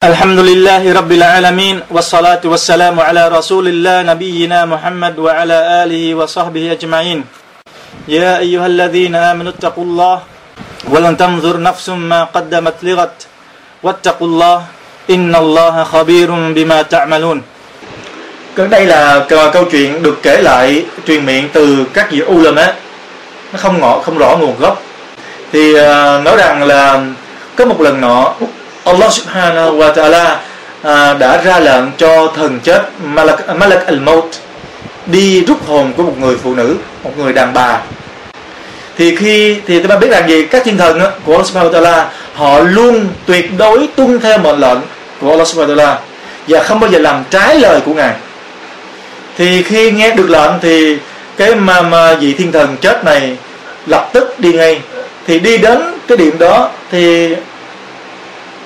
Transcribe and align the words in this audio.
الحمد 0.00 0.40
لله 0.48 0.82
رب 0.96 1.12
العالمين 1.12 1.76
والصلاة 1.92 2.40
والسلام 2.40 2.96
على 3.00 3.28
رسول 3.28 3.68
الله 3.68 3.96
نبينا 4.12 4.64
محمد 4.64 5.14
وعلى 5.20 5.58
آله 5.84 6.04
وصحبه 6.16 6.72
أجمعين 6.72 7.20
يا 8.08 8.38
أيها 8.40 8.66
الذين 8.66 9.14
آمنوا 9.14 9.52
اتقوا 9.52 9.84
الله 9.84 10.16
ولن 10.88 11.14
تنظر 11.20 11.60
نفس 11.60 11.86
ما 11.92 12.24
قدمت 12.24 12.76
لغد 12.88 13.16
واتقوا 13.84 14.28
الله 14.28 14.56
إن 15.10 15.32
الله 15.36 15.74
خبير 15.84 16.30
بما 16.56 16.78
تعملون 16.82 17.38
Đây 18.56 18.86
là 18.86 19.26
câu 19.28 19.64
chuyện 19.70 20.02
được 20.02 20.16
kể 20.22 20.40
lại 20.42 20.84
truyền 21.06 21.26
miệng 21.26 21.48
từ 21.52 21.84
các 21.94 22.10
vị 22.12 22.22
ulama 22.24 22.72
nó 23.52 23.58
không 23.58 23.80
ngọ 23.80 24.00
không 24.04 24.18
rõ 24.18 24.36
nguồn 24.36 24.56
gốc 24.58 24.82
thì 25.52 25.74
uh, 25.74 26.24
nói 26.24 26.36
rằng 26.36 26.62
là 26.62 27.04
có 27.56 27.64
một 27.64 27.80
lần 27.80 28.00
nọ 28.00 28.34
Allah 28.84 29.12
subhanahu 29.12 29.78
wa 29.78 29.92
ta'ala 29.94 30.36
à, 30.82 31.14
đã 31.14 31.42
ra 31.44 31.60
lệnh 31.60 31.84
cho 31.96 32.32
thần 32.36 32.60
chết 32.60 32.82
Malak, 33.04 33.56
Malak 33.56 33.86
al-Maut 33.86 34.28
đi 35.06 35.44
rút 35.44 35.66
hồn 35.66 35.92
của 35.96 36.02
một 36.02 36.14
người 36.18 36.36
phụ 36.42 36.54
nữ, 36.54 36.76
một 37.04 37.18
người 37.18 37.32
đàn 37.32 37.52
bà. 37.52 37.78
Thì 38.96 39.16
khi 39.16 39.56
thì 39.66 39.82
ta 39.82 39.96
biết 39.96 40.10
rằng 40.10 40.28
gì 40.28 40.46
các 40.46 40.64
thiên 40.64 40.78
thần 40.78 41.00
của 41.24 41.32
Allah 41.32 41.46
subhanahu 41.46 41.72
wa 41.72 41.82
ta'ala 41.82 42.04
họ 42.34 42.60
luôn 42.60 43.08
tuyệt 43.26 43.50
đối 43.58 43.88
tuân 43.96 44.20
theo 44.20 44.38
mệnh 44.38 44.58
lệnh 44.58 44.78
của 45.20 45.30
Allah 45.30 45.46
subhanahu 45.46 45.74
wa 45.74 45.76
ta'ala 45.76 45.96
và 46.48 46.62
không 46.62 46.80
bao 46.80 46.90
giờ 46.90 46.98
làm 46.98 47.24
trái 47.30 47.60
lời 47.60 47.80
của 47.84 47.94
ngài. 47.94 48.14
Thì 49.38 49.62
khi 49.62 49.90
nghe 49.90 50.14
được 50.14 50.30
lệnh 50.30 50.50
thì 50.62 50.96
cái 51.36 51.54
mà, 51.54 51.82
mà 51.82 52.14
vị 52.14 52.34
thiên 52.34 52.52
thần 52.52 52.76
chết 52.80 53.04
này 53.04 53.36
lập 53.86 54.10
tức 54.12 54.40
đi 54.40 54.52
ngay 54.52 54.80
thì 55.26 55.38
đi 55.38 55.58
đến 55.58 55.78
cái 56.08 56.16
điểm 56.16 56.38
đó 56.38 56.70
thì 56.90 57.34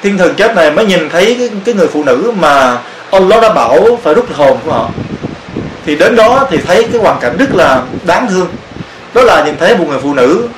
thiên 0.04 0.18
thần 0.18 0.34
chết 0.34 0.56
này 0.56 0.70
mới 0.70 0.86
nhìn 0.86 1.08
thấy 1.10 1.36
cái, 1.38 1.50
cái 1.64 1.74
người 1.74 1.88
phụ 1.88 2.04
nữ 2.04 2.32
mà 2.38 2.78
Allah 3.10 3.42
đã 3.42 3.48
bảo 3.52 3.98
phải 4.02 4.14
rút 4.14 4.34
hồn 4.34 4.58
của 4.64 4.72
họ. 4.72 4.90
Thì 5.86 5.96
đến 5.96 6.16
đó 6.16 6.46
thì 6.50 6.58
thấy 6.66 6.88
cái 6.92 7.00
hoàn 7.00 7.20
cảnh 7.20 7.36
rất 7.38 7.54
là 7.54 7.82
đáng 8.06 8.26
thương. 8.30 8.46
Đó 9.14 9.22
là 9.22 9.44
nhìn 9.44 9.56
thấy 9.58 9.76
một 9.76 9.84
người 9.88 9.98
phụ 10.02 10.14
nữ 10.14 10.48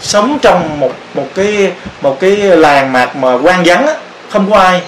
sống 0.00 0.38
trong 0.42 0.80
một 0.80 0.92
một 1.14 1.26
cái 1.34 1.72
một 2.02 2.20
cái 2.20 2.36
làng 2.36 2.92
mạc 2.92 3.16
mà 3.16 3.38
quan 3.42 3.62
vắng 3.64 3.86
không 4.30 4.50
có 4.50 4.58
ai. 4.58 4.80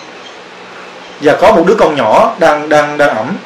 Và 1.20 1.36
có 1.41 1.53
một 1.53 1.64
đứa 1.66 1.75
con 1.75 1.97
nhỏ 1.97 2.34
đang 2.38 2.69
đang 2.69 2.98
đang 2.98 3.16
ẩm. 3.16 3.36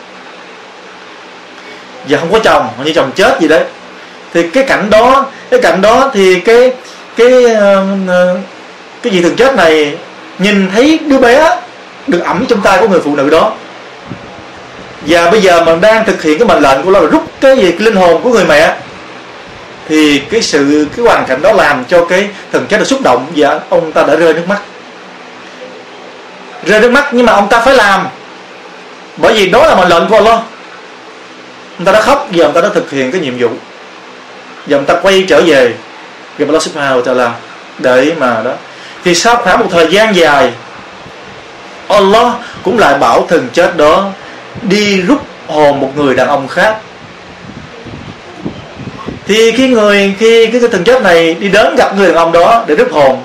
Và 2.08 2.18
không 2.18 2.32
có 2.32 2.38
chồng 2.38 2.68
như 2.84 2.92
chồng 2.92 3.10
chết 3.14 3.40
gì 3.40 3.48
đấy. 3.48 3.64
Thì 4.34 4.50
cái 4.50 4.64
cảnh 4.64 4.90
đó 4.90 5.26
cái 5.50 5.60
cảnh 5.62 5.80
đó 5.80 6.10
thì 6.14 6.40
cái 6.40 6.72
cái 7.16 7.44
ờ, 7.54 7.86
ờ, 8.08 8.38
cái 9.02 9.12
gì 9.12 9.22
thường 9.22 9.36
chết 9.36 9.54
này 9.54 9.96
nhìn 10.40 10.70
thấy 10.70 10.98
đứa 11.06 11.18
bé 11.18 11.56
được 12.06 12.20
ẩm 12.24 12.44
trong 12.48 12.60
tay 12.60 12.78
của 12.78 12.88
người 12.88 13.00
phụ 13.04 13.16
nữ 13.16 13.30
đó. 13.30 13.52
Và 15.06 15.30
bây 15.30 15.42
giờ 15.42 15.64
mình 15.64 15.80
đang 15.80 16.04
thực 16.04 16.22
hiện 16.22 16.38
cái 16.38 16.48
mệnh 16.48 16.62
lệnh 16.62 16.82
của 16.82 16.90
nó 16.90 17.00
là 17.00 17.06
rút 17.06 17.22
cái 17.40 17.56
gì, 17.56 17.72
cái 17.72 17.80
linh 17.80 17.96
hồn 17.96 18.22
của 18.22 18.30
người 18.30 18.44
mẹ, 18.44 18.76
thì 19.88 20.18
cái 20.18 20.42
sự, 20.42 20.86
cái 20.96 21.06
hoàn 21.06 21.26
cảnh 21.26 21.42
đó 21.42 21.52
làm 21.52 21.84
cho 21.84 22.04
cái 22.04 22.28
thần 22.52 22.66
chết 22.66 22.78
được 22.78 22.84
xúc 22.84 23.00
động 23.02 23.26
và 23.36 23.60
ông 23.68 23.92
ta 23.92 24.02
đã 24.02 24.16
rơi 24.16 24.34
nước 24.34 24.48
mắt. 24.48 24.60
Rơi 26.64 26.80
nước 26.80 26.90
mắt 26.90 27.08
nhưng 27.12 27.26
mà 27.26 27.32
ông 27.32 27.48
ta 27.48 27.60
phải 27.60 27.74
làm. 27.74 28.08
Bởi 29.16 29.32
vì 29.32 29.48
đó 29.48 29.66
là 29.66 29.74
mệnh 29.74 29.88
lệnh 29.88 30.08
của 30.08 30.16
Allah. 30.16 30.40
Ông 31.78 31.84
ta 31.84 31.92
đã 31.92 32.00
khóc 32.00 32.28
giờ 32.32 32.44
ông 32.44 32.52
ta 32.52 32.60
đã 32.60 32.68
thực 32.74 32.90
hiện 32.90 33.12
cái 33.12 33.20
nhiệm 33.20 33.38
vụ. 33.38 33.48
Giờ 34.66 34.76
ông 34.76 34.84
ta 34.84 34.94
quay 35.02 35.24
trở 35.28 35.40
về. 35.46 35.74
Gặp 36.38 36.46
Allah 36.46 36.62
subhanahu 36.62 37.00
wa 37.00 37.02
ta'ala 37.02 37.30
để 37.78 38.12
mà 38.18 38.42
đó 38.44 38.52
thì 39.04 39.14
sau 39.14 39.36
khoảng 39.36 39.58
một 39.58 39.66
thời 39.70 39.86
gian 39.90 40.16
dài 40.16 40.52
Allah 41.88 42.32
cũng 42.62 42.78
lại 42.78 42.98
bảo 42.98 43.26
thần 43.28 43.48
chết 43.52 43.76
đó 43.76 44.06
đi 44.62 45.02
rút 45.02 45.26
hồn 45.46 45.80
một 45.80 45.90
người 45.96 46.14
đàn 46.14 46.28
ông 46.28 46.48
khác. 46.48 46.76
Thì 49.26 49.52
khi 49.52 49.68
người 49.68 50.14
khi 50.18 50.46
cái, 50.46 50.60
cái 50.60 50.70
thần 50.72 50.84
chết 50.84 51.02
này 51.02 51.34
đi 51.34 51.48
đến 51.48 51.76
gặp 51.76 51.96
người 51.96 52.06
đàn 52.06 52.16
ông 52.16 52.32
đó 52.32 52.64
để 52.66 52.74
rút 52.74 52.92
hồn 52.92 53.22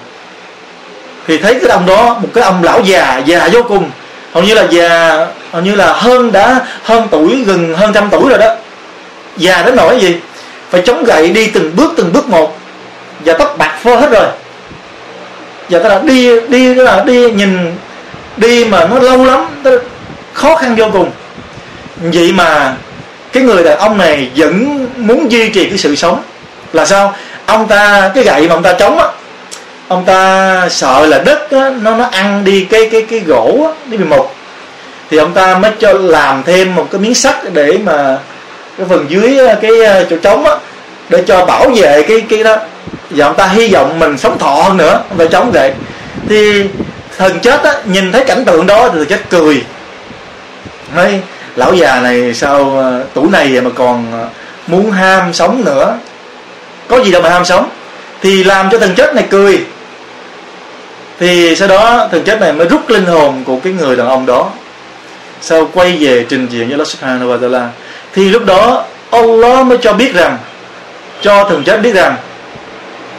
thì 1.28 1.38
thấy 1.38 1.60
cái 1.60 1.70
ông 1.70 1.86
đó 1.86 2.18
một 2.22 2.30
cái 2.34 2.44
ông 2.44 2.64
lão 2.64 2.82
già 2.82 3.18
già 3.26 3.50
vô 3.52 3.64
cùng. 3.68 3.92
Hầu 4.34 4.44
như 4.44 4.54
là 4.54 4.68
già 4.70 5.18
hầu 5.52 5.62
như 5.62 5.76
là 5.76 5.94
hơn 5.94 6.32
đã 6.32 6.60
hơn 6.84 7.08
tuổi 7.12 7.44
gần 7.44 7.76
hơn 7.76 7.94
trăm 7.94 8.10
tuổi 8.10 8.30
rồi 8.30 8.38
đó. 8.38 8.56
Già 9.38 9.64
đến 9.66 9.76
nỗi 9.76 10.00
gì? 10.00 10.16
Phải 10.70 10.82
chống 10.86 11.04
gậy 11.04 11.30
đi 11.30 11.48
từng 11.48 11.76
bước 11.76 11.94
từng 11.98 12.14
bước 12.14 12.30
một. 12.30 12.58
Và 13.20 13.34
tóc 13.34 13.56
bạc 13.58 13.80
phơ 13.84 13.96
hết 13.96 14.12
rồi 14.12 14.28
và 15.70 15.80
ta 15.80 15.90
là 15.90 16.00
đi 16.00 16.40
đi 16.48 16.74
là 16.74 17.04
đi 17.06 17.32
nhìn 17.32 17.76
đi 18.38 18.66
mà 18.66 18.86
nó 18.86 19.00
lâu 19.00 19.26
lắm 19.26 19.46
khó 20.34 20.56
khăn 20.56 20.76
vô 20.76 20.86
cùng. 20.94 21.12
Vậy 21.98 22.32
mà 22.32 22.76
cái 23.32 23.44
người 23.44 23.64
đàn 23.64 23.78
ông 23.78 23.98
này 23.98 24.30
vẫn 24.36 24.86
muốn 24.98 25.32
duy 25.32 25.50
trì 25.50 25.70
cái 25.70 25.78
sự 25.78 25.96
sống. 25.96 26.22
Là 26.74 26.86
sao? 26.86 27.16
Ông 27.46 27.68
ta 27.68 28.12
cái 28.16 28.24
gậy 28.24 28.48
mà 28.48 28.56
ông 28.56 28.64
ta 28.64 28.74
chống 28.74 29.00
á 29.00 29.08
ông 29.88 30.06
ta 30.06 30.70
sợ 30.70 31.06
là 31.06 31.20
đất 31.26 31.52
á, 31.52 31.72
nó 31.82 31.96
nó 31.96 32.06
ăn 32.12 32.44
đi 32.44 32.66
cái 32.70 32.90
cái 32.92 33.02
cái 33.02 33.20
gỗ 33.20 33.68
á, 33.68 33.72
nó 33.92 33.98
bị 33.98 34.04
mục. 34.04 34.36
Thì 35.10 35.18
ông 35.18 35.34
ta 35.34 35.58
mới 35.58 35.72
cho 35.80 35.94
làm 35.94 36.44
thêm 36.44 36.76
một 36.76 36.88
cái 36.92 37.02
miếng 37.02 37.16
sắt 37.16 37.54
để 37.54 37.78
mà 37.84 38.18
cái 38.78 38.88
phần 38.90 39.06
dưới 39.10 39.40
cái 39.62 39.86
à, 39.86 40.04
chỗ 40.10 40.16
trống 40.22 40.46
á 40.46 40.56
để 41.10 41.24
cho 41.28 41.46
bảo 41.46 41.70
vệ 41.70 42.04
cái 42.08 42.22
cái 42.30 42.44
đó 42.44 42.58
và 43.10 43.26
ông 43.26 43.36
ta 43.36 43.48
hy 43.48 43.74
vọng 43.74 44.00
mình 44.00 44.18
sống 44.18 44.38
thọ 44.38 44.50
hơn 44.50 44.78
nữa, 44.78 45.04
ông 45.10 45.18
ta 45.18 45.26
chống 45.32 45.52
vậy. 45.52 45.74
Thì 46.30 46.64
thần 47.18 47.40
chết 47.40 47.64
á, 47.64 47.74
nhìn 47.86 48.12
thấy 48.12 48.24
cảnh 48.24 48.46
tượng 48.46 48.68
đó 48.68 48.90
thì 48.90 48.98
thần 48.98 49.08
chết 49.08 49.30
cười. 49.30 49.64
Nói, 50.96 51.22
lão 51.56 51.74
già 51.74 52.00
này 52.00 52.34
sao 52.34 52.78
ờ, 52.78 53.04
tuổi 53.14 53.28
này 53.32 53.50
vậy 53.52 53.62
mà 53.62 53.70
còn 53.76 54.06
ờ, 54.12 54.28
muốn 54.68 54.92
ham 54.92 55.34
sống 55.34 55.62
nữa? 55.66 55.98
Có 56.88 57.04
gì 57.04 57.12
đâu 57.12 57.22
mà 57.22 57.30
ham 57.30 57.46
sống. 57.46 57.70
Thì 58.22 58.44
làm 58.44 58.70
cho 58.72 58.80
thần 58.80 58.96
chết 58.96 59.16
này 59.16 59.26
cười. 59.30 59.66
Thì 61.20 61.56
sau 61.56 61.68
đó 61.68 62.08
thần 62.12 62.24
chết 62.24 62.42
này 62.42 62.54
mới 62.54 62.68
rút 62.68 62.90
linh 62.90 63.06
hồn 63.06 63.44
của 63.46 63.60
cái 63.64 63.74
người 63.74 63.96
đàn 63.96 64.08
ông 64.08 64.26
đó. 64.26 64.52
Sau 65.42 65.70
quay 65.74 65.98
về 66.00 66.26
trình 66.30 66.48
diện 66.48 66.64
với 66.64 66.72
Allah 66.72 66.88
subhanahu 66.88 67.28
wa 67.28 67.40
ta'ala. 67.40 67.68
Thì 68.14 68.30
lúc 68.30 68.46
đó, 68.46 68.84
Allah 69.12 69.66
mới 69.66 69.78
cho 69.82 69.94
biết 69.94 70.14
rằng, 70.14 70.38
cho 71.22 71.44
thần 71.50 71.64
chết 71.64 71.82
biết 71.82 71.94
rằng 71.94 72.16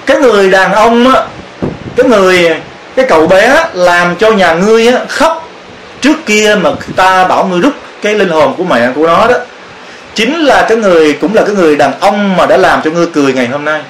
cái 0.06 0.16
người 0.16 0.50
đàn 0.50 0.72
ông 0.72 1.14
á 1.14 1.22
cái 1.96 2.06
người 2.06 2.56
cái 2.96 3.06
cậu 3.08 3.26
bé 3.26 3.64
làm 3.72 4.16
cho 4.16 4.30
nhà 4.30 4.54
ngươi 4.54 4.88
á 4.88 5.00
khóc 5.08 5.48
trước 6.00 6.26
kia 6.26 6.56
mà 6.60 6.70
ta 6.96 7.24
bảo 7.24 7.46
ngươi 7.46 7.60
rút 7.60 7.72
cái 8.02 8.14
linh 8.14 8.28
hồn 8.28 8.54
của 8.56 8.64
mẹ 8.64 8.88
của 8.94 9.06
nó 9.06 9.28
đó. 9.28 9.36
Chính 10.14 10.40
là 10.44 10.66
cái 10.68 10.78
người 10.78 11.12
cũng 11.12 11.34
là 11.34 11.44
cái 11.44 11.54
người 11.54 11.76
đàn 11.76 12.00
ông 12.00 12.36
mà 12.36 12.46
đã 12.46 12.56
làm 12.56 12.82
cho 12.82 12.90
ngươi 12.90 13.06
cười 13.06 13.32
ngày 13.32 13.46
hôm 13.46 13.64
nay. 13.64 13.82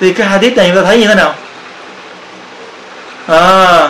Thì 0.00 0.12
cái 0.12 0.26
hadith 0.26 0.56
này 0.56 0.70
chúng 0.74 0.82
ta 0.82 0.88
thấy 0.88 0.98
như 0.98 1.06
thế 1.06 1.14
nào? 1.14 1.34
À, 3.26 3.88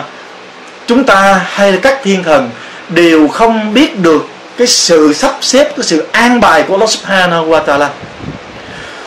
chúng 0.87 1.03
ta 1.03 1.41
hay 1.45 1.71
là 1.71 1.77
các 1.81 1.99
thiên 2.03 2.23
thần 2.23 2.49
đều 2.89 3.27
không 3.27 3.73
biết 3.73 3.99
được 3.99 4.27
cái 4.57 4.67
sự 4.67 5.13
sắp 5.13 5.35
xếp 5.41 5.63
cái 5.63 5.83
sự 5.83 6.07
an 6.11 6.39
bài 6.39 6.63
của 6.67 6.73
Allah 6.73 6.89
Subhanahu 6.89 7.49
wa 7.49 7.59
Taala 7.63 7.89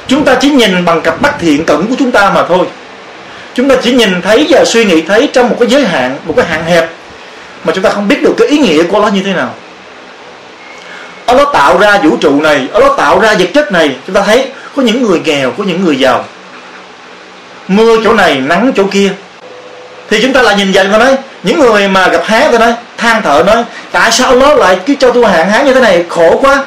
chúng 0.09 0.25
ta 0.25 0.35
chỉ 0.35 0.51
nhìn 0.51 0.85
bằng 0.85 1.01
cặp 1.01 1.23
mắt 1.23 1.35
thiện 1.39 1.65
cận 1.65 1.87
của 1.87 1.95
chúng 1.99 2.11
ta 2.11 2.31
mà 2.31 2.45
thôi. 2.49 2.67
Chúng 3.55 3.69
ta 3.69 3.75
chỉ 3.83 3.93
nhìn 3.93 4.23
thấy 4.23 4.47
và 4.51 4.65
suy 4.65 4.85
nghĩ 4.85 5.03
thấy 5.03 5.31
trong 5.33 5.49
một 5.49 5.57
cái 5.61 5.69
giới 5.69 5.85
hạn, 5.85 6.17
một 6.25 6.35
cái 6.37 6.47
hạn 6.47 6.65
hẹp 6.65 6.91
mà 7.65 7.73
chúng 7.75 7.85
ta 7.85 7.91
không 7.91 8.09
biết 8.09 8.23
được 8.23 8.35
cái 8.39 8.49
ý 8.49 8.59
nghĩa 8.59 8.83
của 8.83 9.01
nó 9.01 9.09
như 9.09 9.23
thế 9.23 9.33
nào. 9.33 9.55
Allah 11.27 11.49
tạo 11.53 11.79
ra 11.79 11.99
vũ 11.99 12.17
trụ 12.17 12.41
này 12.41 12.69
Allah 12.73 12.93
tạo 12.97 13.21
ra 13.21 13.35
vật 13.39 13.49
chất 13.55 13.73
này, 13.73 13.97
chúng 14.07 14.15
ta 14.15 14.23
thấy 14.23 14.49
có 14.77 14.83
những 14.83 15.03
người 15.03 15.21
nghèo, 15.25 15.51
có 15.51 15.65
những 15.65 15.85
người 15.85 15.99
giàu. 15.99 16.25
Mưa 17.69 17.97
chỗ 18.05 18.13
này, 18.13 18.41
nắng 18.41 18.73
chỗ 18.77 18.85
kia. 18.91 19.13
Thì 20.11 20.23
chúng 20.23 20.33
ta 20.33 20.43
lại 20.43 20.57
nhìn 20.57 20.73
dần 20.73 20.93
và 20.93 20.99
nói 20.99 21.17
những 21.43 21.61
người 21.61 21.89
mà 21.89 22.09
gặp 22.09 22.23
hán 22.25 22.43
tôi 22.51 22.61
nói 22.61 22.75
than 22.97 23.23
thở 23.23 23.43
nói, 23.47 23.65
tại 23.93 24.13
sao 24.13 24.37
nó 24.37 24.55
lại 24.55 24.79
cứ 24.87 24.95
cho 24.99 25.11
tôi 25.11 25.27
hạn 25.27 25.51
hán 25.51 25.67
như 25.67 25.75
thế 25.75 25.81
này? 25.81 26.05
Khổ 26.09 26.39
quá 26.43 26.65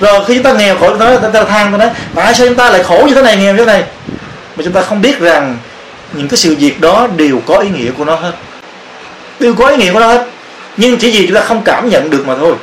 rồi 0.00 0.24
khi 0.24 0.34
chúng 0.34 0.42
ta 0.42 0.52
nghèo 0.52 0.78
khổ, 0.78 0.88
chúng 0.88 0.98
ta 0.98 1.18
than 1.18 1.32
ta 1.32 1.44
than 1.44 1.70
tôi 1.70 1.78
nói 1.78 1.90
tại 2.14 2.34
sao 2.34 2.46
chúng 2.46 2.56
ta 2.56 2.70
lại 2.70 2.82
khổ 2.82 3.04
như 3.06 3.14
thế 3.14 3.22
này, 3.22 3.36
nghèo 3.36 3.52
như 3.52 3.58
thế 3.58 3.64
này? 3.64 3.84
Mà 4.56 4.64
chúng 4.64 4.72
ta 4.72 4.82
không 4.82 5.02
biết 5.02 5.20
rằng 5.20 5.56
những 6.12 6.28
cái 6.28 6.36
sự 6.36 6.56
việc 6.56 6.80
đó 6.80 7.08
đều 7.16 7.40
có 7.46 7.58
ý 7.58 7.68
nghĩa 7.68 7.90
của 7.98 8.04
nó 8.04 8.14
hết. 8.14 8.32
Đều 9.40 9.54
có 9.54 9.68
ý 9.68 9.76
nghĩa 9.76 9.92
của 9.92 10.00
nó 10.00 10.06
hết. 10.06 10.26
Nhưng 10.76 10.98
chỉ 10.98 11.10
vì 11.10 11.26
chúng 11.26 11.34
ta 11.34 11.40
không 11.40 11.62
cảm 11.64 11.88
nhận 11.88 12.10
được 12.10 12.26
mà 12.26 12.34
thôi. 12.36 12.54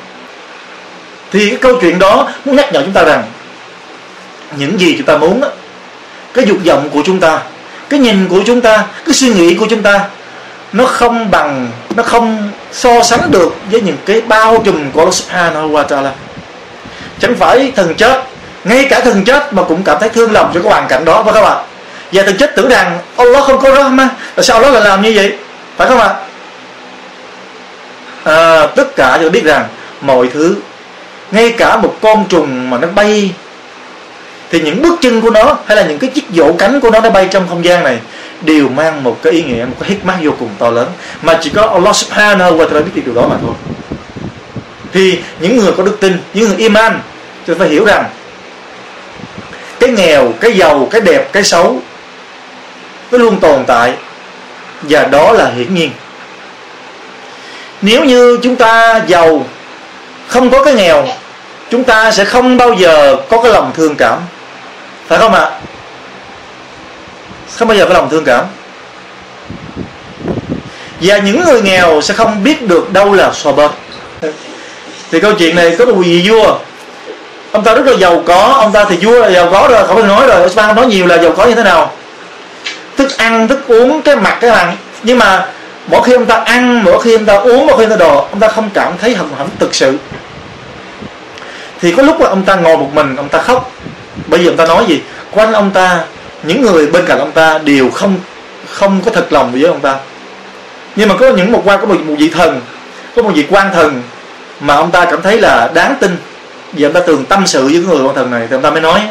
Thì 1.31 1.49
cái 1.49 1.57
câu 1.61 1.75
chuyện 1.81 1.99
đó 1.99 2.29
muốn 2.45 2.55
nhắc 2.55 2.73
nhở 2.73 2.81
chúng 2.81 2.93
ta 2.93 3.03
rằng, 3.03 3.23
những 4.57 4.79
gì 4.79 4.95
chúng 4.97 5.05
ta 5.05 5.17
muốn 5.17 5.41
cái 6.33 6.45
dục 6.45 6.57
vọng 6.65 6.89
của 6.89 7.01
chúng 7.05 7.19
ta, 7.19 7.39
cái 7.89 7.99
nhìn 7.99 8.27
của 8.27 8.41
chúng 8.45 8.61
ta, 8.61 8.85
cái 9.05 9.13
suy 9.13 9.33
nghĩ 9.33 9.53
của 9.53 9.65
chúng 9.69 9.83
ta, 9.83 10.05
nó 10.73 10.85
không 10.85 11.31
bằng, 11.31 11.71
nó 11.95 12.03
không 12.03 12.51
so 12.71 13.03
sánh 13.03 13.31
được 13.31 13.55
với 13.71 13.81
những 13.81 13.97
cái 14.05 14.21
bao 14.21 14.61
trùm 14.65 14.91
của 14.91 14.99
Allah 14.99 15.13
Subhanahu 15.13 15.69
wa 15.69 15.83
Taala 15.83 16.11
chẳng 17.19 17.35
phải 17.35 17.71
thần 17.75 17.95
chết 17.95 18.23
ngay 18.63 18.87
cả 18.89 18.99
thần 18.99 19.23
chết 19.23 19.53
mà 19.53 19.63
cũng 19.63 19.83
cảm 19.83 19.97
thấy 19.99 20.09
thương 20.09 20.31
lòng 20.31 20.51
cho 20.53 20.61
cái 20.61 20.71
hoàn 20.71 20.87
cảnh 20.87 21.05
đó 21.05 21.23
phải 21.23 21.33
các 21.33 21.41
bạn 21.41 21.65
và 22.11 22.23
thần 22.23 22.37
chết 22.37 22.55
tưởng 22.55 22.69
rằng 22.69 22.99
Allah 23.17 23.43
không 23.43 23.59
có 23.61 23.75
Rahman 23.75 24.07
mà 24.35 24.43
sao 24.43 24.57
Allah 24.57 24.73
lại 24.73 24.83
làm 24.83 25.01
như 25.01 25.13
vậy? 25.15 25.37
Phải 25.77 25.87
không 25.87 25.99
ạ? 25.99 26.13
À, 28.23 28.67
tất 28.75 28.95
cả 28.95 29.17
chúng 29.21 29.29
ta 29.29 29.29
biết 29.29 29.43
rằng 29.43 29.65
mọi 30.01 30.27
thứ 30.33 30.55
ngay 31.31 31.51
cả 31.51 31.77
một 31.77 31.95
con 32.01 32.25
trùng 32.29 32.69
mà 32.69 32.77
nó 32.77 32.87
bay 32.95 33.31
thì 34.51 34.61
những 34.61 34.81
bước 34.81 34.95
chân 35.01 35.21
của 35.21 35.29
nó 35.29 35.57
hay 35.65 35.77
là 35.77 35.83
những 35.83 35.99
cái 35.99 36.09
chiếc 36.09 36.23
vỗ 36.29 36.53
cánh 36.57 36.79
của 36.79 36.89
nó 36.89 36.99
nó 36.99 37.09
bay 37.09 37.27
trong 37.31 37.47
không 37.49 37.65
gian 37.65 37.83
này 37.83 37.99
đều 38.41 38.69
mang 38.69 39.03
một 39.03 39.17
cái 39.23 39.33
ý 39.33 39.43
nghĩa 39.43 39.65
một 39.65 39.75
cái 39.79 39.89
hikmah 39.89 40.15
vô 40.23 40.31
cùng 40.39 40.49
to 40.57 40.69
lớn. 40.69 40.87
Mà 41.21 41.39
chỉ 41.41 41.49
có 41.49 41.61
Allah 41.61 41.95
subhanahu 41.95 42.57
wa 42.57 42.69
ta'ala 42.69 42.83
biết 42.83 43.05
điều 43.05 43.15
đó 43.15 43.27
mà 43.29 43.35
thôi 43.41 43.53
thì 44.93 45.19
những 45.39 45.57
người 45.57 45.71
có 45.77 45.83
đức 45.83 45.97
tin, 45.99 46.17
những 46.33 46.47
người 46.47 46.57
iman, 46.57 46.99
chúng 47.47 47.55
ta 47.55 47.59
phải 47.59 47.69
hiểu 47.69 47.85
rằng 47.85 48.09
cái 49.79 49.89
nghèo, 49.89 50.33
cái 50.41 50.57
giàu, 50.57 50.87
cái 50.91 51.01
đẹp, 51.01 51.33
cái 51.33 51.43
xấu, 51.43 51.81
nó 53.11 53.17
luôn 53.17 53.39
tồn 53.39 53.63
tại 53.67 53.93
và 54.81 55.03
đó 55.03 55.31
là 55.31 55.49
hiển 55.49 55.75
nhiên. 55.75 55.91
Nếu 57.81 58.05
như 58.05 58.39
chúng 58.43 58.55
ta 58.55 59.01
giàu, 59.07 59.45
không 60.27 60.49
có 60.49 60.63
cái 60.63 60.73
nghèo, 60.73 61.07
chúng 61.69 61.83
ta 61.83 62.11
sẽ 62.11 62.25
không 62.25 62.57
bao 62.57 62.73
giờ 62.73 63.15
có 63.29 63.41
cái 63.41 63.51
lòng 63.51 63.71
thương 63.75 63.95
cảm. 63.95 64.19
Phải 65.07 65.19
không 65.19 65.33
ạ? 65.33 65.51
Không 67.55 67.67
bao 67.67 67.77
giờ 67.77 67.85
có 67.85 67.93
lòng 67.93 68.09
thương 68.09 68.25
cảm. 68.25 68.45
Và 71.01 71.17
những 71.17 71.43
người 71.45 71.61
nghèo 71.61 72.01
sẽ 72.01 72.13
không 72.13 72.43
biết 72.43 72.67
được 72.67 72.93
đâu 72.93 73.13
là 73.13 73.31
so 73.33 73.51
bơ 73.51 73.69
thì 75.11 75.19
câu 75.19 75.33
chuyện 75.33 75.55
này 75.55 75.75
có 75.79 75.85
một 75.85 75.95
vị 75.95 76.29
vua. 76.29 76.57
Ông 77.51 77.63
ta 77.63 77.73
rất 77.73 77.85
là 77.85 77.93
giàu 77.97 78.23
có 78.25 78.57
ông 78.61 78.71
ta 78.71 78.85
thì 78.89 78.97
vua 79.01 79.19
là 79.19 79.29
giàu 79.29 79.49
có 79.51 79.67
rồi 79.71 79.87
không 79.87 79.95
phải 79.95 80.07
nói 80.07 80.27
rồi. 80.27 80.45
Osman 80.45 80.75
nói 80.75 80.85
nhiều 80.85 81.07
là 81.07 81.17
giàu 81.17 81.31
có 81.37 81.45
như 81.45 81.55
thế 81.55 81.63
nào. 81.63 81.91
Thức 82.97 83.17
ăn 83.17 83.47
thức 83.47 83.59
uống 83.67 84.01
cái 84.01 84.15
mặt 84.15 84.37
cái 84.41 84.51
mặt 84.51 84.73
nhưng 85.03 85.17
mà 85.17 85.45
mỗi 85.87 86.03
khi 86.03 86.13
ông 86.13 86.25
ta 86.25 86.35
ăn 86.35 86.83
mỗi 86.83 87.01
khi 87.01 87.13
ông 87.13 87.25
ta 87.25 87.35
uống 87.35 87.67
mỗi 87.67 87.77
khi 87.77 87.83
ông 87.83 87.89
ta 87.89 87.95
đồ 87.95 88.15
ông 88.15 88.39
ta 88.39 88.47
không 88.47 88.69
cảm 88.73 88.93
thấy 89.01 89.15
hạnh 89.15 89.27
phúc 89.37 89.47
thực 89.59 89.75
sự. 89.75 89.97
Thì 91.81 91.91
có 91.91 92.03
lúc 92.03 92.21
là 92.21 92.29
ông 92.29 92.43
ta 92.43 92.55
ngồi 92.55 92.77
một 92.77 92.89
mình 92.93 93.15
ông 93.15 93.29
ta 93.29 93.39
khóc. 93.39 93.71
Bởi 94.27 94.39
vì 94.39 94.47
ông 94.47 94.57
ta 94.57 94.65
nói 94.65 94.85
gì? 94.87 95.01
Quanh 95.31 95.53
ông 95.53 95.71
ta 95.71 96.03
những 96.43 96.61
người 96.61 96.87
bên 96.87 97.05
cạnh 97.05 97.19
ông 97.19 97.31
ta 97.31 97.57
đều 97.57 97.89
không 97.89 98.15
không 98.67 99.01
có 99.05 99.11
thật 99.11 99.33
lòng 99.33 99.51
với 99.51 99.63
ông 99.63 99.79
ta. 99.79 99.95
Nhưng 100.95 101.09
mà 101.09 101.15
có 101.19 101.29
những 101.29 101.51
một 101.51 101.61
quan 101.65 101.79
có 101.81 101.87
một, 101.87 101.95
một 102.05 102.15
vị 102.17 102.29
thần 102.29 102.61
có 103.15 103.21
một 103.21 103.31
vị 103.35 103.45
quan 103.49 103.73
thần 103.73 104.01
mà 104.59 104.75
ông 104.75 104.91
ta 104.91 105.05
cảm 105.05 105.21
thấy 105.21 105.41
là 105.41 105.71
đáng 105.73 105.95
tin. 105.99 106.17
Vì 106.73 106.83
ông 106.83 106.93
ta 106.93 106.99
thường 107.07 107.25
tâm 107.25 107.47
sự 107.47 107.63
với 107.63 107.73
người 107.73 108.03
quan 108.03 108.15
thần 108.15 108.31
này 108.31 108.47
thì 108.49 108.55
ông 108.55 108.61
ta 108.61 108.69
mới 108.69 108.81
nói. 108.81 109.01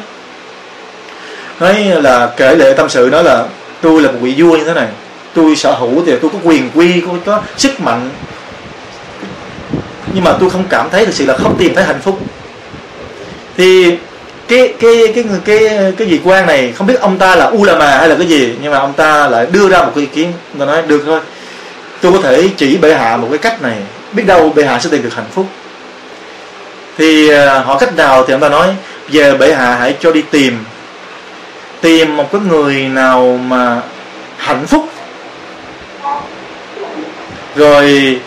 Nói 1.61 1.85
là 2.03 2.31
kể 2.37 2.55
lệ 2.55 2.73
tâm 2.73 2.89
sự 2.89 3.09
nói 3.13 3.25
là 3.25 3.45
tôi 3.81 4.03
là 4.03 4.11
một 4.11 4.19
vị 4.21 4.35
vua 4.39 4.57
như 4.57 4.65
thế 4.65 4.75
này. 4.75 4.87
Tôi 5.35 5.57
sở 5.57 5.73
hữu 5.73 6.03
thì 6.07 6.13
tôi 6.23 6.31
có 6.31 6.39
quyền 6.43 6.71
quy 6.75 7.01
có, 7.01 7.13
có 7.25 7.43
sức 7.57 7.81
mạnh. 7.81 8.11
Nhưng 10.15 10.25
mà 10.25 10.33
tôi 10.41 10.51
không 10.51 10.65
cảm 10.69 10.91
thấy 10.91 11.07
thực 11.07 11.15
sự 11.15 11.27
là 11.27 11.37
không 11.37 11.57
tìm 11.59 11.75
thấy 11.75 11.85
hạnh 11.85 12.01
phúc. 12.01 12.21
Thì 13.57 13.97
cái 14.49 14.75
cái 14.81 15.13
cái 15.15 15.25
cái 15.25 15.39
cái, 15.45 15.93
cái 15.97 16.07
vị 16.07 16.21
quan 16.25 16.47
này 16.47 16.73
không 16.73 16.87
biết 16.87 17.01
ông 17.01 17.19
ta 17.19 17.37
là 17.37 17.45
u 17.45 17.65
là 17.65 17.75
mà 17.75 17.99
hay 17.99 18.09
là 18.09 18.15
cái 18.15 18.27
gì 18.27 18.55
nhưng 18.63 18.73
mà 18.73 18.79
ông 18.79 18.93
ta 18.93 19.29
lại 19.29 19.47
đưa 19.53 19.69
ra 19.69 19.83
một 19.83 19.93
cái 19.95 20.05
ý 20.05 20.11
kiến. 20.15 20.33
Người 20.55 20.67
nói 20.67 20.83
được 20.83 21.03
thôi. 21.07 21.21
Tôi 22.01 22.13
có 22.13 22.19
thể 22.23 22.49
chỉ 22.57 22.77
bệ 22.77 22.95
hạ 22.95 23.17
một 23.17 23.27
cái 23.31 23.39
cách 23.39 23.63
này 23.63 23.77
biết 24.13 24.23
đâu 24.27 24.53
bệ 24.55 24.65
hạ 24.65 24.79
sẽ 24.79 24.91
tìm 24.91 25.03
được 25.03 25.15
hạnh 25.15 25.29
phúc. 25.31 25.47
Thì 26.99 27.31
à, 27.31 27.59
họ 27.59 27.79
cách 27.79 27.97
nào 27.97 28.25
thì 28.27 28.35
ông 28.35 28.41
ta 28.41 28.49
nói 28.49 28.69
giờ 29.09 29.37
bệ 29.39 29.55
hạ 29.55 29.77
hãy 29.81 29.97
cho 30.01 30.13
đi 30.13 30.23
tìm. 30.31 30.65
Tìm 31.81 32.17
một 32.17 32.33
cái 32.33 32.41
người 32.41 32.75
nào 32.75 33.41
mà 33.47 33.81
hạnh 34.37 34.67
phúc. 34.67 34.89
Rồi 37.57 38.19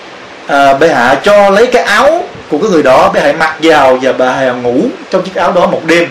à, 0.47 0.73
bệ 0.73 0.89
hạ 0.89 1.15
cho 1.23 1.49
lấy 1.49 1.67
cái 1.67 1.83
áo 1.83 2.23
của 2.49 2.57
cái 2.57 2.69
người 2.69 2.83
đó 2.83 3.11
bệ 3.13 3.19
hạ 3.19 3.33
mặc 3.39 3.55
vào 3.61 3.99
và 4.01 4.13
bà 4.13 4.31
hạ 4.31 4.51
ngủ 4.51 4.83
trong 5.09 5.23
chiếc 5.23 5.35
áo 5.35 5.51
đó 5.51 5.67
một 5.67 5.81
đêm. 5.85 6.09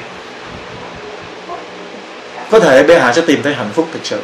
Có 2.51 2.61
thể 2.61 2.83
bệ 2.83 2.99
hạ 2.99 3.13
sẽ 3.13 3.23
tìm 3.27 3.43
thấy 3.43 3.55
hạnh 3.55 3.71
phúc 3.75 3.89
thực 3.93 4.01
sự. 4.05 4.19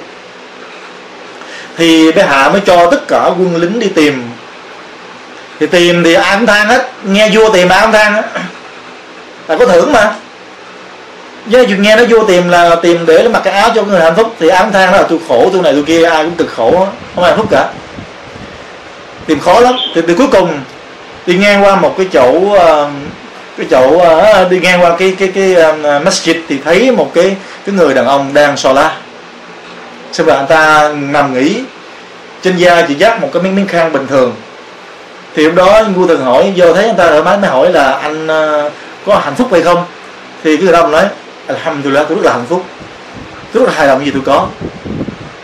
Thì 1.76 2.12
bệ 2.12 2.22
hạ 2.22 2.48
mới 2.48 2.60
cho 2.66 2.90
tất 2.90 3.08
cả 3.08 3.30
quân 3.38 3.56
lính 3.56 3.78
đi 3.78 3.88
tìm 3.88 4.22
thì 5.60 5.66
tìm 5.66 6.04
thì 6.04 6.14
ai 6.14 6.36
cũng 6.36 6.46
than 6.46 6.66
hết, 6.68 6.90
nghe 7.04 7.30
vua 7.32 7.50
tìm 7.50 7.68
ai 7.68 7.82
cũng 7.82 7.92
than 7.92 8.12
hết. 8.12 8.22
Là 9.48 9.56
có 9.56 9.66
thưởng 9.66 9.92
mà. 9.92 10.14
Với 11.46 11.66
chuyện 11.66 11.82
nghe 11.82 11.96
nó 11.96 12.04
vua 12.08 12.26
tìm 12.26 12.48
là 12.48 12.74
tìm 12.74 13.06
để 13.06 13.28
mặc 13.28 13.40
cái 13.44 13.54
áo 13.54 13.70
cho 13.74 13.82
người 13.82 14.00
hạnh 14.00 14.14
phúc 14.16 14.34
thì 14.40 14.48
ai 14.48 14.62
cũng 14.62 14.72
than 14.72 14.92
là 14.92 15.02
tôi 15.02 15.18
khổ, 15.28 15.50
tôi 15.52 15.62
này 15.62 15.72
tôi 15.72 15.82
kia, 15.82 16.04
ai 16.04 16.24
cũng 16.24 16.34
cực 16.34 16.52
khổ, 16.56 16.86
không 17.14 17.24
ai 17.24 17.32
hạnh 17.32 17.38
phúc 17.38 17.46
cả. 17.50 17.68
Tìm 19.26 19.40
khó 19.40 19.60
lắm. 19.60 19.74
Thì 19.94 20.00
từ 20.08 20.14
cuối 20.14 20.26
cùng, 20.32 20.60
đi 21.26 21.34
ngang 21.34 21.64
qua 21.64 21.76
một 21.76 21.94
cái 21.98 22.06
chỗ 22.12 22.54
ờ, 22.58 22.90
cái 23.56 23.66
chỗ 23.70 23.98
ờ, 23.98 24.20
ờ, 24.20 24.48
đi 24.48 24.60
ngang 24.60 24.82
qua 24.82 24.96
cái 24.98 25.16
cái 25.18 25.32
cái 25.34 25.54
cái 25.54 25.74
masjid 26.00 26.34
thì 26.48 26.58
thấy 26.64 26.90
một 26.90 27.10
cái 27.14 27.36
cái 27.66 27.74
người 27.74 27.94
đàn 27.94 28.06
ông 28.06 28.34
đang 28.34 28.56
xò 28.56 28.72
la 28.72 28.96
xong 30.12 30.26
rồi 30.26 30.36
anh 30.36 30.46
ta 30.46 30.92
nằm 30.94 31.34
nghỉ. 31.34 31.60
Trên 32.42 32.56
da 32.56 32.82
chỉ 32.88 32.94
dắt 32.94 33.20
một 33.20 33.30
cái 33.32 33.42
miếng 33.42 33.56
miếng 33.56 33.66
khăn 33.66 33.92
bình 33.92 34.06
thường 34.06 34.34
thì 35.36 35.46
hôm 35.46 35.54
đó 35.54 35.82
vua 35.94 36.06
từng 36.06 36.24
hỏi 36.24 36.52
vô 36.56 36.74
thấy 36.74 36.86
anh 36.86 36.96
ta 36.96 37.08
thoải 37.08 37.22
mái 37.22 37.38
mới 37.38 37.50
hỏi 37.50 37.72
là 37.72 37.92
anh 37.92 38.26
ờ, 38.26 38.70
có 39.06 39.18
hạnh 39.24 39.34
phúc 39.34 39.48
hay 39.52 39.62
không? 39.62 39.84
Thì 40.44 40.56
cái 40.56 40.64
người 40.64 40.72
đó 40.72 40.86
nói, 40.86 41.04
alhamdulillah, 41.46 42.08
tôi 42.08 42.16
rất 42.16 42.24
là 42.24 42.32
hạnh 42.32 42.44
phúc. 42.48 42.64
Tôi 43.52 43.62
rất 43.62 43.68
là 43.68 43.78
hài 43.78 43.86
lòng 43.86 44.04
gì 44.04 44.10
tôi 44.10 44.22
có. 44.26 44.46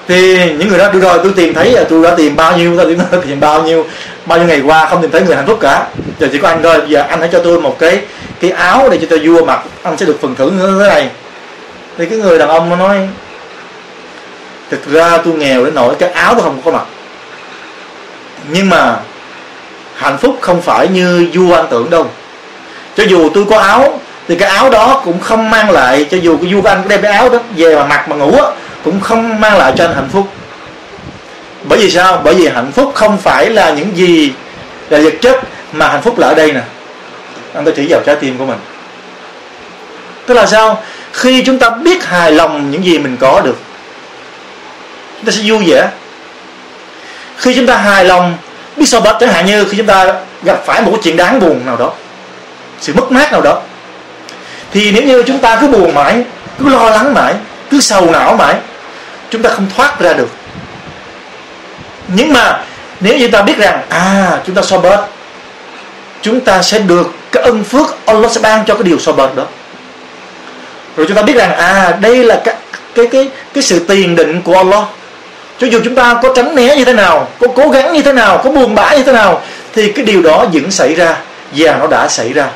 Thì 0.09 0.37
những 0.53 0.69
người 0.69 0.79
đó 0.79 0.93
được 0.93 1.01
rồi 1.01 1.19
tôi 1.23 1.33
tìm 1.37 1.55
thấy 1.55 1.73
là 1.73 1.85
tôi 1.89 2.05
đã 2.05 2.15
tìm 2.17 2.37
bao 2.37 2.57
nhiêu, 2.57 2.77
tôi 2.77 2.95
đã 2.95 3.19
tìm 3.27 3.41
bao 3.41 3.63
nhiêu 3.63 3.87
bao 4.27 4.39
nhiêu 4.39 4.49
ngày 4.49 4.61
qua 4.61 4.87
không 4.87 5.03
tìm 5.03 5.11
thấy 5.11 5.23
người 5.23 5.37
hạnh 5.37 5.47
phúc 5.47 5.59
cả. 5.61 5.87
Giờ 6.21 6.29
chỉ 6.33 6.39
có 6.39 6.49
anh 6.49 6.63
thôi, 6.63 6.81
giờ 6.89 7.03
anh 7.09 7.21
hãy 7.21 7.29
cho 7.33 7.39
tôi 7.39 7.61
một 7.61 7.77
cái 7.79 8.03
cái 8.41 8.51
áo 8.51 8.89
để 8.91 8.99
cho 9.01 9.07
tôi 9.11 9.19
vua 9.19 9.45
mặc, 9.45 9.61
anh 9.83 9.97
sẽ 9.97 10.07
được 10.07 10.19
phần 10.21 10.35
thưởng 10.35 10.59
như 10.59 10.79
thế 10.83 10.89
này. 10.89 11.09
Thì 11.99 12.07
cái 12.07 12.19
người 12.19 12.39
đàn 12.39 12.49
ông 12.49 12.71
nó 12.71 12.77
nói, 12.77 13.09
thực 14.71 14.91
ra 14.93 15.19
tôi 15.25 15.35
nghèo 15.35 15.65
đến 15.65 15.75
nỗi 15.75 15.95
cái 15.99 16.11
áo 16.11 16.35
tôi 16.35 16.43
không 16.43 16.63
có 16.65 16.71
mặc. 16.71 16.85
Nhưng 18.49 18.71
mà 18.71 18.97
hạnh 20.03 20.19
phúc 20.19 20.39
không 20.41 20.63
phải 20.63 20.89
như 20.89 21.31
vua 21.35 21.55
anh 21.55 21.67
tưởng 21.71 21.91
đâu. 21.91 22.07
Cho 22.97 23.05
dù 23.05 23.31
tôi 23.35 23.45
có 23.51 23.59
áo, 23.59 24.01
thì 24.29 24.37
cái 24.37 24.49
áo 24.49 24.71
đó 24.71 25.03
cũng 25.05 25.21
không 25.21 25.51
mang 25.51 25.71
lại, 25.71 26.07
cho 26.11 26.17
dù 26.17 26.39
cái 26.43 26.55
vua 26.55 26.69
anh 26.69 26.83
có 26.83 26.89
đem 26.89 27.03
cái 27.03 27.13
áo 27.13 27.29
đó 27.29 27.39
về 27.57 27.77
mà 27.77 27.85
mặc 27.85 28.09
mà 28.09 28.17
ngủ 28.17 28.37
á, 28.37 28.45
cũng 28.85 29.01
không 29.01 29.41
mang 29.41 29.59
lại 29.59 29.73
cho 29.77 29.85
anh 29.85 29.95
hạnh 29.95 30.09
phúc. 30.13 30.29
Bởi 31.65 31.79
vì 31.79 31.91
sao? 31.91 32.21
Bởi 32.25 32.35
vì 32.35 32.49
hạnh 32.49 32.73
phúc 32.73 32.93
không 32.95 33.19
phải 33.19 33.51
là 33.51 33.71
những 33.71 33.97
gì 33.97 34.33
là 34.91 34.99
vật 34.99 35.15
chất 35.21 35.41
mà 35.73 35.89
hạnh 35.89 36.03
phúc 36.03 36.19
là 36.19 36.29
ở 36.29 36.35
đây 36.35 36.53
nè. 36.53 36.61
Anh 37.55 37.65
ta 37.65 37.73
chỉ 37.77 37.87
vào 37.91 38.01
trái 38.07 38.17
tim 38.17 38.39
của 38.39 38.47
mình. 38.47 38.59
Tức 40.27 40.35
là 40.35 40.47
sao? 40.47 40.83
Khi 41.13 41.43
chúng 41.47 41.59
ta 41.59 41.71
biết 41.71 42.05
hài 42.05 42.33
lòng 42.33 42.71
những 42.71 42.85
gì 42.85 42.99
mình 42.99 43.17
có 43.21 43.41
được, 43.41 43.57
chúng 45.17 45.27
ta 45.27 45.33
sẽ 45.33 45.43
vui 45.45 45.65
vẻ. 45.67 45.89
Khi 47.37 47.55
chúng 47.55 47.67
ta 47.67 47.77
hài 47.77 48.05
lòng 48.05 48.37
biết 48.77 48.87
sao 48.87 49.01
bớt 49.01 49.17
chẳng 49.21 49.33
hạn 49.33 49.47
như 49.47 49.65
khi 49.65 49.77
chúng 49.77 49.87
ta 49.87 50.15
gặp 50.43 50.63
phải 50.67 50.83
một 50.83 50.91
cái 50.91 51.01
chuyện 51.03 51.17
đáng 51.17 51.41
buồn 51.41 51.67
nào 51.67 51.77
đó, 51.77 51.93
sự 52.81 52.95
mất 52.95 53.13
mát 53.13 53.33
nào 53.33 53.41
đó, 53.41 53.63
thì 54.73 54.93
nếu 54.93 55.03
như 55.03 55.23
chúng 55.27 55.39
ta 55.39 55.59
cứ 55.61 55.69
buồn 55.69 55.95
mãi, 55.95 56.23
cứ 56.59 56.69
lo 56.69 56.91
lắng 56.91 57.15
mãi, 57.15 57.35
cứ 57.71 57.81
sầu 57.81 58.11
não 58.11 58.37
mãi, 58.37 58.55
chúng 59.31 59.43
ta 59.43 59.51
không 59.51 59.67
thoát 59.77 60.01
ra 60.01 60.13
được. 60.13 60.29
Nhưng 62.09 62.33
mà 62.33 62.65
nếu 63.01 63.17
như 63.17 63.29
ta 63.29 63.43
biết 63.43 63.59
rằng 63.59 63.83
à 63.89 64.39
chúng 64.47 64.55
ta 64.55 64.63
so 64.63 64.79
bớt, 64.79 65.07
chúng 66.23 66.41
ta 66.41 66.63
sẽ 66.63 66.79
được 66.79 67.15
cái 67.33 67.43
ân 67.43 67.65
phước 67.65 68.07
Allah 68.07 68.33
sẽ 68.33 68.41
ban 68.41 68.65
cho 68.67 68.75
cái 68.75 68.83
điều 68.83 68.99
so 68.99 69.13
bớt 69.13 69.37
đó. 69.37 69.45
Rồi 70.97 71.07
chúng 71.07 71.17
ta 71.17 71.23
biết 71.23 71.37
rằng 71.37 71.55
à 71.57 71.99
đây 72.01 72.25
là 72.25 72.41
cái 72.45 72.55
cái 72.95 73.07
cái 73.07 73.31
cái 73.55 73.63
sự 73.63 73.85
tiền 73.89 74.17
định 74.17 74.43
của 74.43 74.57
Allah 74.57 74.85
cho 75.59 75.67
dù 75.67 75.81
chúng 75.85 75.95
ta 75.95 76.19
có 76.23 76.33
tránh 76.37 76.55
né 76.55 76.77
như 76.77 76.85
thế 76.85 76.93
nào 76.93 77.29
có 77.41 77.47
cố 77.55 77.69
gắng 77.69 77.93
như 77.93 78.03
thế 78.03 78.13
nào 78.13 78.41
có 78.45 78.51
buồn 78.51 78.75
bã 78.75 78.97
như 78.97 79.03
thế 79.03 79.13
nào 79.13 79.43
thì 79.73 79.93
cái 79.93 80.05
điều 80.05 80.23
đó 80.23 80.47
vẫn 80.53 80.71
xảy 80.71 80.95
ra 80.95 81.17
và 81.53 81.77
nó 81.77 81.87
đã 81.87 82.09
xảy 82.09 82.33
ra. 82.33 82.49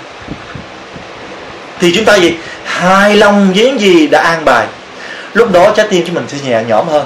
Thì 1.81 1.93
chúng 1.95 2.05
ta 2.05 2.15
gì? 2.15 2.35
Hài 2.65 3.17
lòng 3.17 3.53
với 3.57 3.65
những 3.65 3.81
gì 3.81 4.07
đã 4.07 4.23
an 4.23 4.45
bài. 4.45 4.67
Lúc 5.35 5.53
đó 5.53 5.73
trái 5.77 5.87
tim 5.91 6.07
của 6.07 6.13
mình 6.13 6.25
sẽ 6.29 6.39
nhẹ 6.45 6.63
nhõm 6.69 6.89
hơn. 6.89 7.05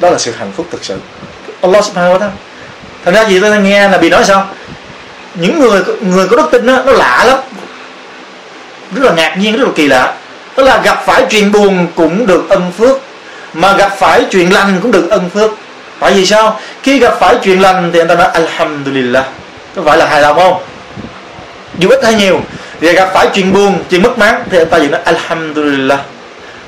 Đó 0.00 0.10
là 0.10 0.18
sự 0.18 0.32
hạnh 0.38 0.52
phúc 0.56 0.66
thực 0.70 0.84
sự. 0.84 0.98
Allah 1.60 1.84
subhanahu 1.84 2.14
wa 2.14 2.18
ta'ala. 2.18 2.30
Thành 3.04 3.14
ra 3.14 3.22
gì 3.28 3.40
tôi 3.40 3.60
nghe 3.60 3.88
là 3.88 3.98
bị 3.98 4.10
nói 4.10 4.24
sao? 4.24 4.46
Những 5.34 5.60
người 5.60 5.82
người 6.00 6.28
có 6.28 6.36
đức 6.36 6.48
tin 6.52 6.66
đó, 6.66 6.82
nó 6.86 6.92
lạ 6.92 7.24
lắm. 7.26 7.38
Rất 8.94 9.04
là 9.04 9.12
ngạc 9.12 9.36
nhiên 9.38 9.56
rất 9.56 9.64
là 9.64 9.72
kỳ 9.76 9.86
lạ. 9.88 10.14
Tức 10.54 10.62
là 10.62 10.80
gặp 10.84 11.02
phải 11.06 11.26
chuyện 11.30 11.52
buồn 11.52 11.86
cũng 11.94 12.26
được 12.26 12.48
ân 12.48 12.72
phước 12.78 13.00
mà 13.54 13.72
gặp 13.72 13.92
phải 13.98 14.24
chuyện 14.30 14.52
lành 14.52 14.78
cũng 14.82 14.92
được 14.92 15.10
ân 15.10 15.30
phước. 15.30 15.50
Tại 16.00 16.12
vì 16.12 16.26
sao? 16.26 16.60
Khi 16.82 16.98
gặp 16.98 17.14
phải 17.20 17.34
chuyện 17.42 17.62
lành 17.62 17.90
thì 17.92 17.98
người 17.98 18.08
ta 18.08 18.14
nói, 18.14 18.26
alhamdulillah. 18.26 19.26
Có 19.76 19.82
phải 19.82 19.98
là 19.98 20.06
hài 20.06 20.22
lòng 20.22 20.36
không? 20.36 20.62
Dù 21.78 21.88
ít 21.88 22.04
hay 22.04 22.14
nhiều, 22.14 22.40
thì 22.80 22.92
gặp 22.92 23.10
phải 23.14 23.28
chuyện 23.34 23.52
buồn, 23.52 23.84
chuyện 23.90 24.02
mất 24.02 24.18
mát 24.18 24.40
thì 24.50 24.56
người 24.56 24.66
ta 24.66 24.78
vẫn 24.78 24.90
nói, 24.90 25.00
alhamdulillah. 25.04 26.00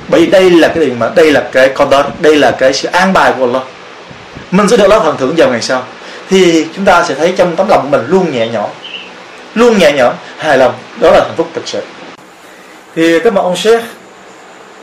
Bởi 0.08 0.20
vì 0.20 0.26
đây 0.26 0.50
là 0.50 0.68
cái 0.68 0.84
điều 0.84 0.94
mà? 0.94 1.10
Đây 1.14 1.32
là 1.32 1.44
cái 1.52 1.68
qadar, 1.68 2.04
đây 2.20 2.36
là 2.36 2.50
cái 2.50 2.72
sự 2.72 2.88
an 2.92 3.12
bài 3.12 3.32
của 3.38 3.44
Allah. 3.44 3.62
Mình 4.50 4.68
sẽ 4.68 4.76
được 4.76 4.90
Allah 4.90 5.02
phần 5.02 5.16
thưởng 5.16 5.34
vào 5.36 5.50
ngày 5.50 5.62
sau. 5.62 5.84
Thì 6.30 6.66
chúng 6.76 6.84
ta 6.84 7.04
sẽ 7.04 7.14
thấy 7.14 7.34
trong 7.36 7.56
tấm 7.56 7.68
lòng 7.68 7.82
của 7.82 7.88
mình 7.88 8.06
luôn 8.08 8.32
nhẹ 8.32 8.48
nhõm, 8.48 8.70
luôn 9.54 9.78
nhẹ 9.78 9.92
nhõm, 9.92 10.14
hài 10.38 10.58
lòng. 10.58 10.74
Đó 11.00 11.10
là 11.10 11.20
hạnh 11.20 11.34
phúc 11.36 11.48
thực 11.54 11.68
sự. 11.68 11.82
Thì 12.96 13.20
các 13.20 13.34
bạn 13.34 13.44
ông 13.44 13.56
sếp 13.56 13.80